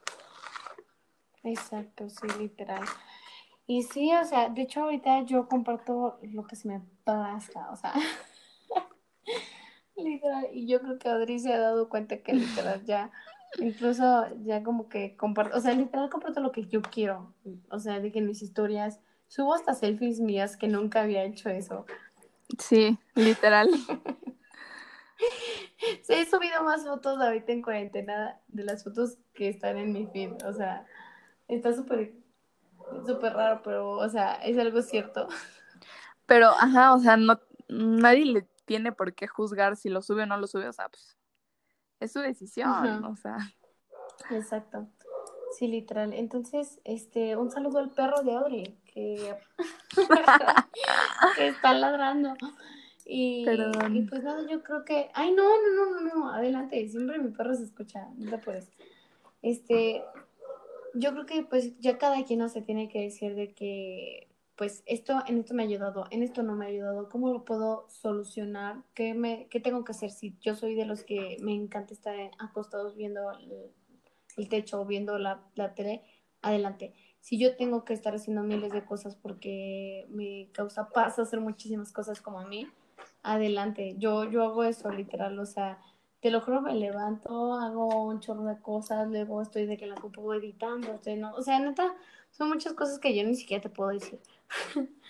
[1.42, 2.84] Exacto, sí, literal.
[3.70, 7.76] Y sí, o sea, de hecho ahorita yo comparto lo que se me plazca, o
[7.76, 7.94] sea,
[9.96, 13.12] literal, y yo creo que Audrey se ha dado cuenta que literal ya,
[13.60, 17.32] incluso ya como que comparto, o sea, literal comparto lo que yo quiero,
[17.70, 18.98] o sea, de que en mis historias
[19.28, 21.86] subo hasta selfies mías que nunca había hecho eso.
[22.58, 23.70] Sí, literal.
[26.02, 30.06] Sí, he subido más fotos ahorita en cuarentena de las fotos que están en mi
[30.06, 30.86] feed, o sea,
[31.46, 32.14] está súper,
[33.06, 35.28] súper raro, pero, o sea, es algo cierto.
[36.26, 40.26] Pero, ajá, o sea, no, nadie le tiene por qué juzgar si lo sube o
[40.26, 41.16] no lo sube, o sea, pues
[42.00, 43.36] es su decisión, o sea.
[44.30, 44.88] Exacto.
[45.52, 46.12] Sí, literal.
[46.12, 49.36] Entonces, este, un saludo al perro de Audrey, que,
[51.36, 52.34] que está ladrando.
[53.04, 55.10] Y, y, pues nada, yo creo que.
[55.14, 56.88] Ay, no, no, no, no, no, adelante.
[56.88, 58.70] Siempre mi perro se escucha, no te puedes.
[59.42, 60.04] Este,
[60.94, 64.82] yo creo que pues ya cada quien no se tiene que decir de que pues
[64.84, 67.86] esto, en esto me ha ayudado, en esto no me ha ayudado, ¿cómo lo puedo
[67.88, 68.82] solucionar?
[68.92, 70.10] ¿Qué, me, qué tengo que hacer?
[70.10, 73.22] Si yo soy de los que me encanta estar acostados viendo
[74.36, 76.02] el, techo o viendo la, la tele,
[76.42, 76.92] adelante.
[77.20, 81.90] Si yo tengo que estar haciendo miles de cosas porque me causa paz hacer muchísimas
[81.90, 82.66] cosas como a mí,
[83.22, 83.94] adelante.
[83.96, 85.78] Yo, yo hago eso literal, o sea,
[86.20, 89.94] te lo juro, me levanto, hago un chorro de cosas, luego estoy de que la
[89.94, 91.00] ocupo editando,
[91.36, 91.94] o sea, neta,
[92.30, 94.20] son muchas cosas que yo ni siquiera te puedo decir.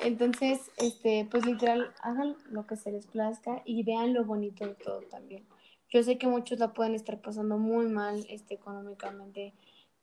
[0.00, 4.74] Entonces, este, pues literal, hagan lo que se les plazca y vean lo bonito de
[4.74, 5.44] todo también.
[5.90, 9.52] Yo sé que muchos la pueden estar pasando muy mal este, económicamente,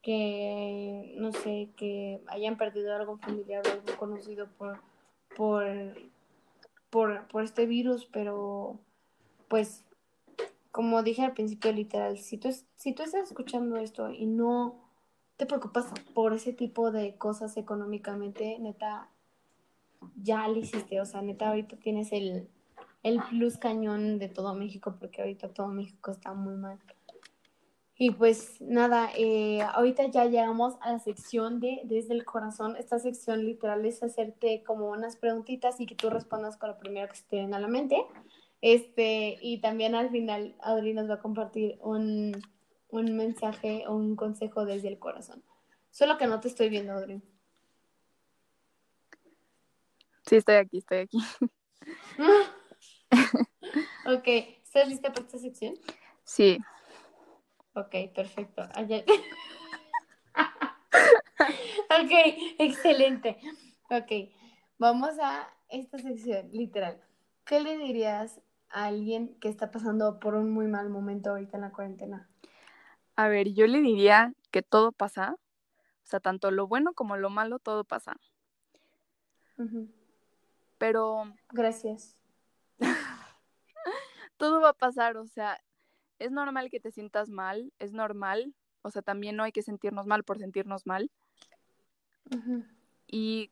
[0.04, 4.82] que, no sé, que hayan perdido algo familiar o algo conocido por,
[5.36, 5.66] por,
[6.90, 8.80] por, por este virus, pero
[9.48, 9.87] pues
[10.78, 14.76] como dije al principio, literal, si tú, si tú estás escuchando esto y no
[15.36, 19.10] te preocupas por ese tipo de cosas económicamente, neta,
[20.22, 21.02] ya lo hiciste.
[21.02, 22.48] O sea, neta, ahorita tienes el,
[23.28, 26.78] plus cañón de todo México, porque ahorita todo México está muy mal.
[27.96, 32.76] Y pues nada, eh, ahorita ya llegamos a la sección de Desde el Corazón.
[32.76, 37.10] Esta sección literal es hacerte como unas preguntitas y que tú respondas con lo primero
[37.10, 38.06] que se te venga a la mente.
[38.62, 42.42] Este, y también al final Audrey nos va a compartir un,
[42.90, 45.44] un mensaje o un consejo desde el corazón.
[45.92, 47.22] Solo que no te estoy viendo, Audrey.
[50.26, 51.18] Sí, estoy aquí, estoy aquí.
[54.06, 54.28] ok,
[54.64, 55.76] ¿estás lista para esta sección?
[56.24, 56.58] Sí.
[57.74, 58.64] Ok, perfecto.
[62.02, 62.12] ok,
[62.60, 63.38] excelente.
[63.90, 64.12] Ok,
[64.78, 67.00] vamos a esta sección, literal.
[67.46, 68.42] ¿Qué le dirías
[68.86, 72.28] alguien que está pasando por un muy mal momento ahorita en la cuarentena?
[73.16, 77.30] A ver, yo le diría que todo pasa, o sea, tanto lo bueno como lo
[77.30, 78.16] malo, todo pasa.
[80.78, 81.34] Pero...
[81.50, 82.16] Gracias.
[84.38, 85.60] todo va a pasar, o sea,
[86.20, 88.54] es normal que te sientas mal, es normal,
[88.84, 91.12] o sea, también no hay que sentirnos mal por sentirnos mal.
[93.08, 93.52] Y,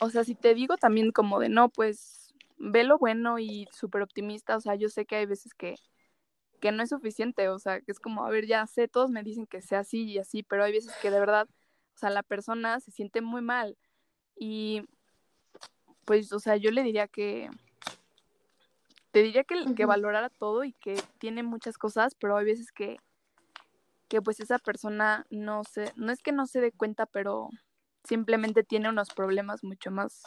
[0.00, 2.17] o sea, si te digo también como de no, pues
[2.58, 5.76] ve lo bueno y súper optimista, o sea, yo sé que hay veces que,
[6.60, 9.22] que no es suficiente, o sea, que es como, a ver, ya sé, todos me
[9.22, 11.48] dicen que sea así y así, pero hay veces que de verdad,
[11.94, 13.76] o sea, la persona se siente muy mal
[14.36, 14.82] y
[16.04, 17.50] pues, o sea, yo le diría que,
[19.10, 22.98] te diría que, que valorara todo y que tiene muchas cosas, pero hay veces que,
[24.08, 27.50] que pues esa persona no se, no es que no se dé cuenta, pero
[28.04, 30.22] simplemente tiene unos problemas mucho más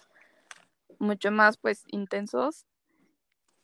[1.02, 2.66] mucho más pues intensos,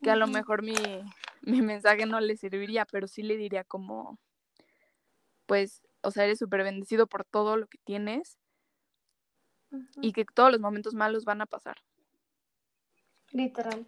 [0.02, 0.74] que a lo mejor mi,
[1.42, 4.20] mi mensaje no le serviría, pero sí le diría como,
[5.46, 8.38] pues, o sea, eres súper bendecido por todo lo que tienes
[10.02, 11.78] y que todos los momentos malos van a pasar.
[13.32, 13.86] Literal.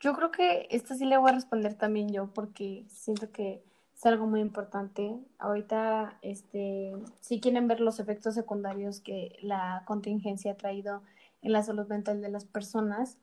[0.00, 3.62] Yo creo que esta sí le voy a responder también yo porque siento que
[3.94, 5.20] es algo muy importante.
[5.38, 11.02] Ahorita, este, si quieren ver los efectos secundarios que la contingencia ha traído
[11.42, 13.18] en la salud mental de las personas.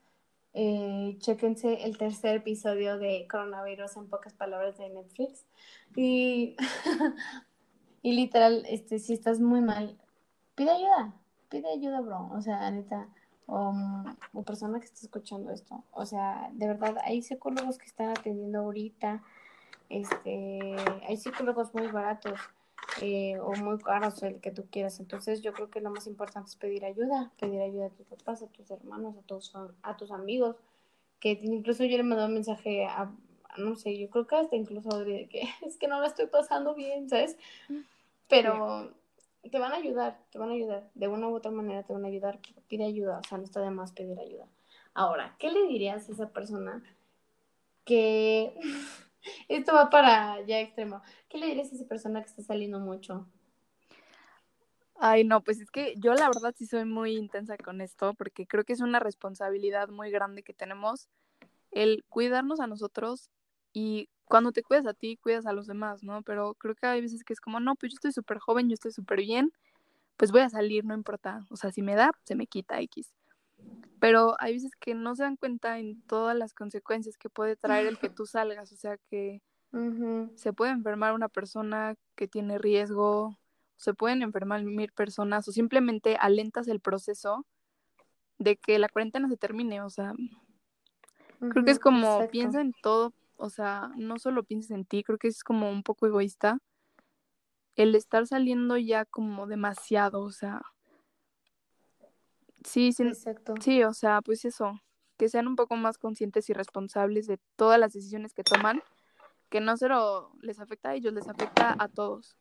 [0.54, 5.46] Eh, chéquense el tercer episodio de Coronavirus en pocas palabras de Netflix.
[5.96, 6.56] Y,
[8.02, 9.98] y literal, este, si estás muy mal,
[10.56, 11.14] pide ayuda,
[11.50, 12.30] pide ayuda, bro.
[12.34, 13.08] O sea, neta,
[13.46, 13.74] o,
[14.34, 15.84] o persona que está escuchando esto.
[15.92, 19.22] O sea, de verdad, hay psicólogos que están atendiendo ahorita.
[19.90, 20.76] Este,
[21.08, 22.40] hay psicólogos muy baratos
[23.02, 25.00] eh, o muy caros, el que tú quieras.
[25.00, 28.42] Entonces yo creo que lo más importante es pedir ayuda, pedir ayuda a tus papás,
[28.42, 30.56] a tus hermanos, a tus, a tus amigos,
[31.20, 33.12] que incluso yo le mandé un mensaje a,
[33.58, 36.76] no sé, yo creo que hasta incluso de que es que no la estoy pasando
[36.76, 37.38] bien, ¿sabes?
[38.28, 38.92] Pero
[39.50, 42.06] te van a ayudar, te van a ayudar, de una u otra manera te van
[42.06, 44.46] a ayudar, pide ayuda, o sea, no está de más pedir ayuda.
[44.94, 46.84] Ahora, ¿qué le dirías a esa persona
[47.86, 48.54] que
[49.48, 51.02] Esto va para ya extremo.
[51.30, 53.28] ¿Qué le dirías a esa persona que está saliendo mucho?
[55.00, 58.48] Ay, no, pues es que yo la verdad sí soy muy intensa con esto porque
[58.48, 61.08] creo que es una responsabilidad muy grande que tenemos
[61.72, 63.30] el cuidarnos a nosotros
[63.74, 66.24] y cuando te cuidas a ti, cuidas a los demás, ¿no?
[66.24, 68.74] Pero creo que hay veces que es como, no, pues yo estoy súper joven, yo
[68.74, 69.54] estoy súper bien,
[70.18, 71.46] pues voy a salir, no importa.
[71.50, 73.14] O sea, si me da, se me quita X.
[74.00, 77.88] pero hay veces que no se dan cuenta en todas las consecuencias que puede traer
[77.88, 79.42] el que tú salgas, o sea que
[80.36, 83.38] se puede enfermar una persona que tiene riesgo,
[83.76, 87.46] se pueden enfermar mil personas o simplemente alentas el proceso
[88.40, 90.14] de que la cuarentena se termine, o sea,
[91.40, 95.18] creo que es como piensa en todo, o sea, no solo pienses en ti, creo
[95.18, 96.60] que es como un poco egoísta
[97.76, 100.62] el estar saliendo ya como demasiado, o sea,
[102.64, 103.56] sí, sí, Exacto.
[103.62, 104.82] sí, o sea, pues eso,
[105.18, 108.82] que sean un poco más conscientes y responsables de todas las decisiones que toman,
[109.50, 112.38] que no solo les afecta a ellos, les afecta a todos.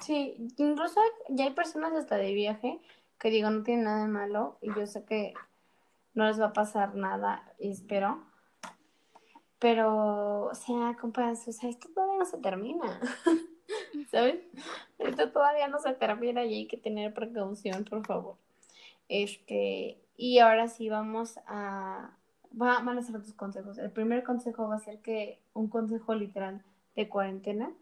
[0.00, 2.80] Sí, incluso ya hay personas hasta de viaje
[3.18, 5.34] que digo no tiene nada de malo y yo sé que
[6.14, 8.24] no les va a pasar nada y espero.
[9.58, 13.00] Pero, o sea, compas, o sea, esto todavía no se termina.
[14.10, 14.40] ¿Sabes?
[14.98, 18.36] Esto todavía no se termina y hay que tener precaución, por favor.
[19.08, 22.16] Este, y ahora sí vamos a,
[22.50, 23.78] va, van a ser otros consejos.
[23.78, 26.62] El primer consejo va a ser que un consejo literal
[26.96, 27.72] de cuarentena.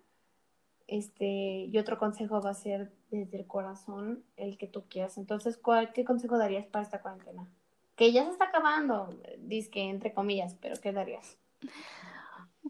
[0.87, 5.19] Este, y otro consejo va a ser desde el corazón el que tú quieras.
[5.19, 7.49] Entonces, ¿cuál, ¿qué consejo darías para esta cuarentena?
[7.97, 9.09] Que ya se está acabando,
[9.39, 11.39] dice que entre comillas, pero ¿qué darías?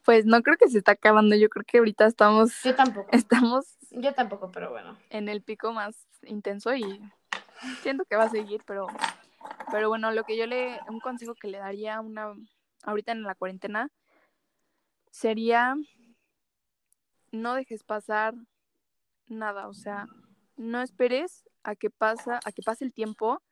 [0.05, 2.53] Pues no creo que se está acabando, yo creo que ahorita estamos...
[2.63, 3.09] Yo tampoco.
[3.13, 3.77] Estamos...
[3.91, 4.97] Yo tampoco, pero bueno.
[5.11, 7.01] En el pico más intenso y
[7.83, 8.87] siento que va a seguir, pero,
[9.71, 12.35] pero bueno, lo que yo le, un consejo que le daría una,
[12.83, 13.91] ahorita en la cuarentena,
[15.11, 15.77] sería
[17.33, 18.35] no dejes pasar
[19.29, 20.07] nada, o sea,
[20.57, 23.43] no esperes a que pasa, a que pase el tiempo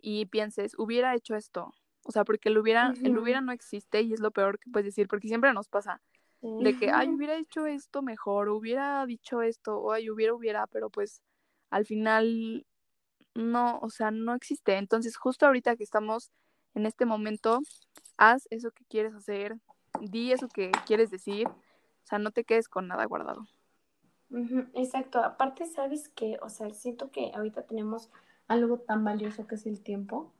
[0.00, 1.74] y pienses, hubiera hecho esto.
[2.04, 4.86] O sea, porque el hubiera, el hubiera no existe y es lo peor que puedes
[4.86, 6.00] decir, porque siempre nos pasa
[6.40, 10.88] de que, ay, hubiera hecho esto mejor, hubiera dicho esto, o ay, hubiera, hubiera, pero
[10.88, 11.20] pues
[11.70, 12.64] al final
[13.38, 14.76] no, o sea, no existe.
[14.76, 16.30] Entonces, justo ahorita que estamos
[16.74, 17.60] en este momento,
[18.16, 19.56] haz eso que quieres hacer,
[20.00, 23.46] di eso que quieres decir, o sea, no te quedes con nada guardado.
[24.74, 28.10] exacto, aparte, sabes que, o sea, siento que ahorita tenemos
[28.48, 30.32] algo tan valioso que es el tiempo.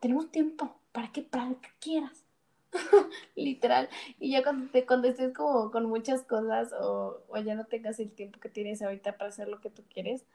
[0.00, 1.22] Tenemos tiempo, ¿para qué?
[1.22, 2.24] Para lo que quieras.
[3.36, 3.88] Literal.
[4.18, 7.98] Y ya cuando, te, cuando estés como con muchas cosas o, o ya no tengas
[8.00, 10.26] el tiempo que tienes ahorita para hacer lo que tú quieres,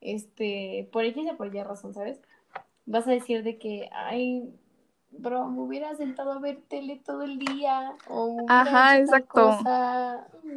[0.00, 2.20] este, por X o por Y razón, ¿sabes?
[2.86, 4.52] Vas a decir de que, ay,
[5.10, 9.58] bro, me hubiera sentado a ver tele todo el día, o Ajá, exacto.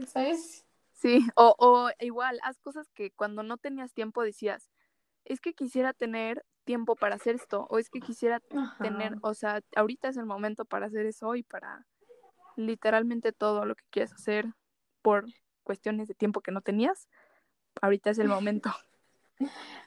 [0.08, 0.66] ¿sabes?
[0.94, 4.70] Sí, o, o igual, haz cosas que cuando no tenías tiempo decías,
[5.26, 8.41] es que quisiera tener tiempo para hacer esto, o es que quisiera
[8.80, 11.86] tener, o sea, ahorita es el momento para hacer eso y para
[12.56, 14.46] literalmente todo lo que quieres hacer
[15.02, 15.26] por
[15.64, 17.10] cuestiones de tiempo que no tenías,
[17.82, 18.70] ahorita es el momento.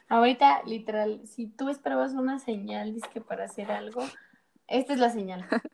[0.09, 4.01] Ahorita, literal, si tú esperabas una señal, dice que para hacer algo,
[4.67, 5.45] esta es la señal.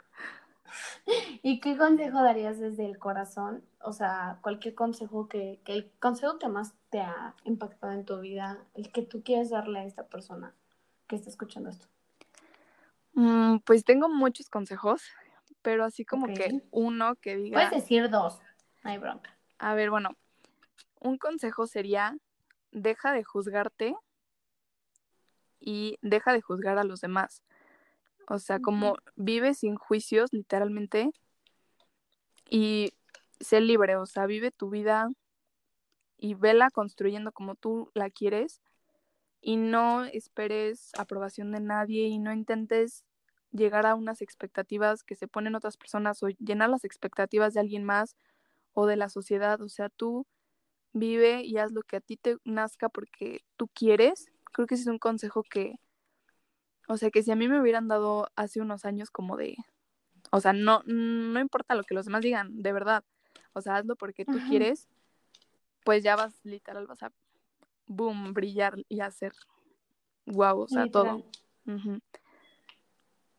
[1.44, 3.64] ¿Y qué consejo darías desde el corazón?
[3.82, 8.20] O sea, cualquier consejo que, que, el consejo que más te ha impactado en tu
[8.20, 10.54] vida, el que tú quieres darle a esta persona
[11.08, 11.88] que está escuchando esto.
[13.14, 15.04] Mm, pues tengo muchos consejos,
[15.62, 17.60] pero así como que uno que diga.
[17.60, 18.42] Puedes decir dos,
[18.84, 19.38] no hay bronca.
[19.60, 20.10] A ver, bueno,
[21.00, 22.18] un consejo sería
[22.74, 23.96] deja de juzgarte
[25.60, 27.42] y deja de juzgar a los demás.
[28.28, 31.12] O sea, como vive sin juicios, literalmente,
[32.50, 32.94] y
[33.40, 35.10] sé libre, o sea, vive tu vida
[36.18, 38.62] y vela construyendo como tú la quieres
[39.42, 43.04] y no esperes aprobación de nadie y no intentes
[43.52, 47.84] llegar a unas expectativas que se ponen otras personas o llenar las expectativas de alguien
[47.84, 48.16] más
[48.74, 49.62] o de la sociedad.
[49.62, 50.26] O sea, tú
[50.94, 54.28] vive y haz lo que a ti te nazca porque tú quieres.
[54.54, 55.76] Creo que ese es un consejo que,
[56.88, 59.58] o sea, que si a mí me hubieran dado hace unos años como de,
[60.32, 63.04] o sea, no, no importa lo que los demás digan, de verdad,
[63.54, 64.88] o sea, hazlo porque tú quieres,
[65.84, 67.12] pues ya vas, literal, vas a,
[67.88, 69.34] boom, brillar y hacer,
[70.26, 71.26] wow, o sea, todo.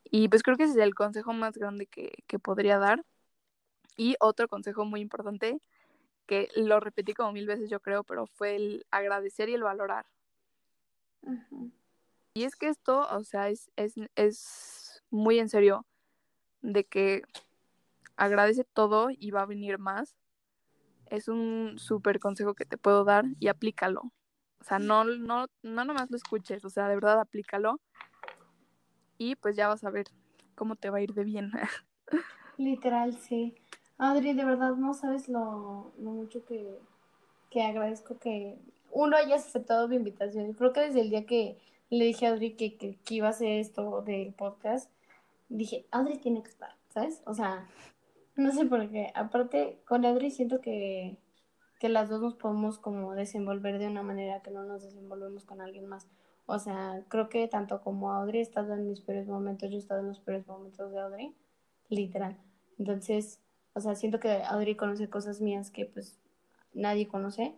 [0.05, 3.05] Y pues creo que ese es el consejo más grande que, que podría dar.
[3.97, 5.61] Y otro consejo muy importante
[6.27, 10.07] que lo repetí como mil veces yo creo, pero fue el agradecer y el valorar.
[12.35, 15.87] Y es que esto, o sea, es, es, es muy en serio
[16.63, 17.23] de que
[18.17, 20.17] agradece todo y va a venir más.
[21.07, 24.13] Es un súper consejo que te puedo dar y aplícalo.
[24.61, 27.81] O sea, no, no, no nomás lo escuches, o sea, de verdad aplícalo.
[29.19, 30.07] Y pues ya vas a ver
[30.55, 31.53] cómo te va a ir de bien.
[32.57, 33.55] Literal, sí.
[33.99, 36.79] Adri, de verdad no sabes lo, mucho que,
[37.63, 38.59] agradezco que
[38.91, 40.53] uno hayas aceptado mi invitación.
[40.55, 41.59] Creo que desde el día que
[41.91, 44.91] le dije a Audrey que, que, iba a hacer esto del podcast,
[45.49, 47.23] dije, Audrey tiene que estar, ¿sabes?
[47.27, 47.69] O sea,
[48.37, 49.13] no sé por qué.
[49.15, 51.17] Aparte, con Audrey siento que,
[51.79, 55.61] que las dos nos podemos como desenvolver de una manera que no nos desenvolvemos con
[55.61, 56.09] alguien más.
[56.47, 59.81] O sea, creo que tanto como Audrey he estado en mis peores momentos, yo he
[59.81, 61.35] estado en los peores momentos de Audrey,
[61.89, 62.37] literal.
[62.79, 63.41] Entonces,
[63.75, 66.21] o sea, siento que Audrey conoce cosas mías que pues
[66.73, 67.55] nadie conoce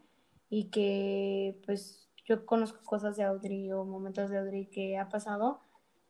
[0.48, 5.60] y que pues yo conozco cosas de Audrey o momentos de Audrey que ha pasado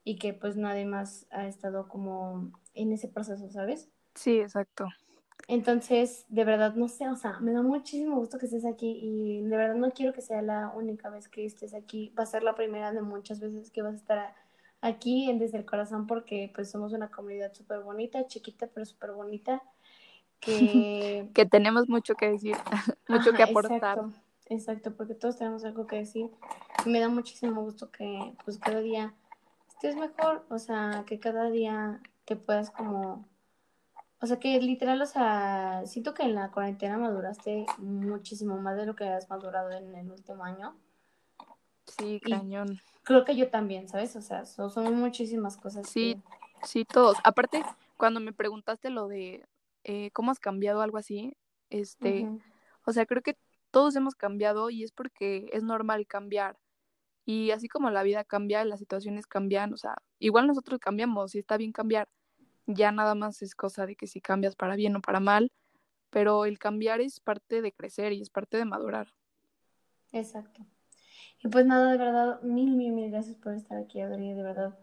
[0.05, 3.91] y que pues nadie más ha estado como en ese proceso, ¿sabes?
[4.15, 4.89] Sí, exacto.
[5.49, 9.43] Entonces, de verdad, no sé, o sea, me da muchísimo gusto que estés aquí y
[9.43, 12.43] de verdad no quiero que sea la única vez que estés aquí, va a ser
[12.43, 14.35] la primera de muchas veces que vas a estar
[14.81, 19.13] aquí en Desde el Corazón porque pues somos una comunidad súper bonita, chiquita pero súper
[19.13, 19.63] bonita,
[20.47, 21.29] que...
[21.35, 22.57] que tenemos mucho que decir,
[23.09, 23.99] mucho que aportar.
[23.99, 24.13] Exacto,
[24.47, 26.31] exacto, porque todos tenemos algo que decir.
[26.85, 29.13] Y me da muchísimo gusto que pues cada día
[29.69, 33.27] estés mejor, o sea, que cada día te puedas como...
[34.19, 38.87] O sea, que literal, o sea, siento que en la cuarentena maduraste muchísimo más de
[38.87, 40.75] lo que has madurado en el último año.
[41.87, 42.81] Sí, cañón.
[43.05, 44.17] creo que yo también, ¿sabes?
[44.17, 45.87] O sea, son, muchísimas cosas.
[45.89, 46.21] Sí,
[46.63, 47.19] sí, todos.
[47.25, 47.63] Aparte,
[47.99, 49.45] cuando me preguntaste lo de
[49.89, 51.37] eh, cómo has cambiado algo así,
[51.71, 52.29] este,
[52.85, 53.39] o sea, creo que
[53.71, 56.59] todos hemos cambiado y es porque es normal cambiar.
[57.25, 61.39] Y así como la vida cambia, las situaciones cambian, o sea, igual nosotros cambiamos y
[61.39, 62.09] está bien cambiar.
[62.67, 65.53] Ya nada más es cosa de que si cambias para bien o para mal,
[66.11, 69.15] pero el cambiar es parte de crecer y es parte de madurar.
[70.11, 70.67] Exacto.
[71.45, 74.77] Y pues nada, de verdad, mil, mil, mil gracias por estar aquí, Adri, de verdad.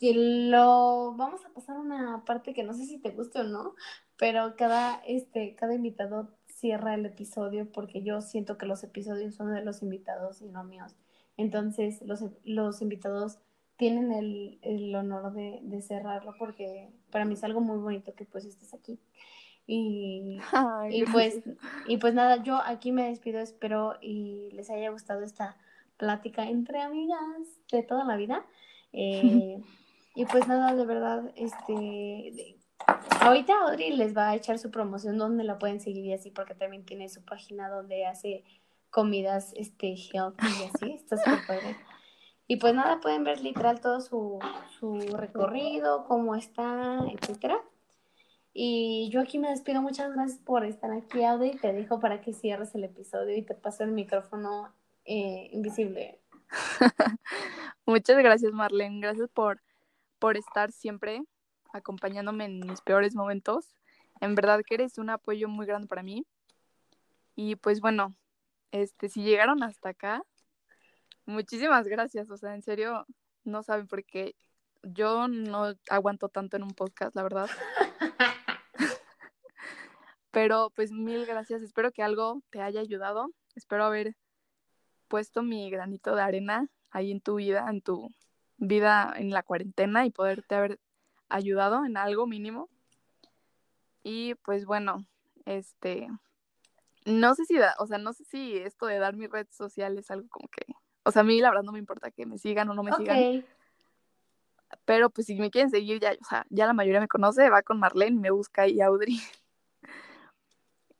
[0.00, 3.44] Y lo vamos a pasar a una parte que no sé si te guste o
[3.44, 3.74] no,
[4.16, 9.54] pero cada, este, cada invitado cierra el episodio porque yo siento que los episodios son
[9.54, 10.94] de los invitados y no míos.
[11.36, 13.38] Entonces, los, los invitados
[13.76, 18.24] tienen el, el honor de, de, cerrarlo porque para mí es algo muy bonito que
[18.24, 18.98] pues estés aquí.
[19.66, 20.40] Y,
[20.90, 21.40] y, pues,
[21.86, 25.56] y pues nada, yo aquí me despido, espero y les haya gustado esta
[25.96, 27.20] plática entre amigas
[27.70, 28.44] de toda la vida.
[28.92, 29.62] Eh,
[30.18, 32.58] y pues nada, de verdad, este,
[33.20, 36.54] Ahorita Audrey les va a echar su promoción donde la pueden seguir y así, porque
[36.54, 38.44] también tiene su página donde hace
[38.90, 41.76] comidas este healthy y así, está súper padre.
[42.46, 44.38] Y pues nada, pueden ver literal todo su,
[44.78, 47.60] su recorrido, cómo está, etcétera.
[48.54, 51.58] Y yo aquí me despido, muchas gracias por estar aquí, Audrey.
[51.58, 54.72] Te dejo para que cierres el episodio y te paso el micrófono
[55.04, 56.22] eh, invisible.
[57.86, 59.00] muchas gracias, Marlene.
[59.00, 59.60] Gracias por,
[60.18, 61.22] por estar siempre
[61.72, 63.74] acompañándome en mis peores momentos.
[64.20, 66.26] En verdad que eres un apoyo muy grande para mí.
[67.36, 68.14] Y pues bueno,
[68.72, 70.22] este, si llegaron hasta acá,
[71.26, 72.30] muchísimas gracias.
[72.30, 73.06] O sea, en serio,
[73.44, 74.34] no saben por qué
[74.82, 77.48] yo no aguanto tanto en un podcast, la verdad.
[80.30, 81.62] Pero pues mil gracias.
[81.62, 83.30] Espero que algo te haya ayudado.
[83.54, 84.16] Espero haber
[85.08, 88.10] puesto mi granito de arena ahí en tu vida, en tu
[88.58, 90.80] vida en la cuarentena y poderte haber
[91.28, 92.68] ayudado en algo mínimo.
[94.02, 95.06] Y pues bueno,
[95.44, 96.08] este,
[97.04, 99.98] no sé si, da, o sea, no sé si esto de dar mi red social
[99.98, 100.66] es algo como que,
[101.04, 102.92] o sea, a mí la verdad no me importa que me sigan o no me
[102.92, 103.44] sigan.
[104.84, 107.62] Pero pues si me quieren seguir, ya, o sea, ya la mayoría me conoce, va
[107.62, 109.20] con Marlene, me busca y Audrey.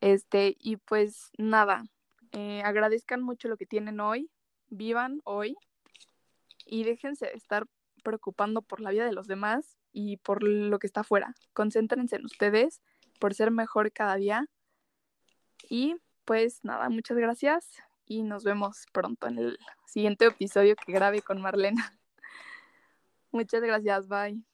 [0.01, 1.83] Este, y pues nada,
[2.31, 4.31] eh, agradezcan mucho lo que tienen hoy,
[4.69, 5.57] vivan hoy
[6.69, 7.67] y déjense de estar
[8.05, 11.35] preocupando por la vida de los demás y por lo que está afuera.
[11.53, 12.81] Concéntrense en ustedes
[13.19, 14.47] por ser mejor cada día.
[15.69, 17.67] Y pues nada, muchas gracias
[18.05, 21.99] y nos vemos pronto en el siguiente episodio que grabe con Marlena.
[23.33, 24.48] muchas gracias, bye.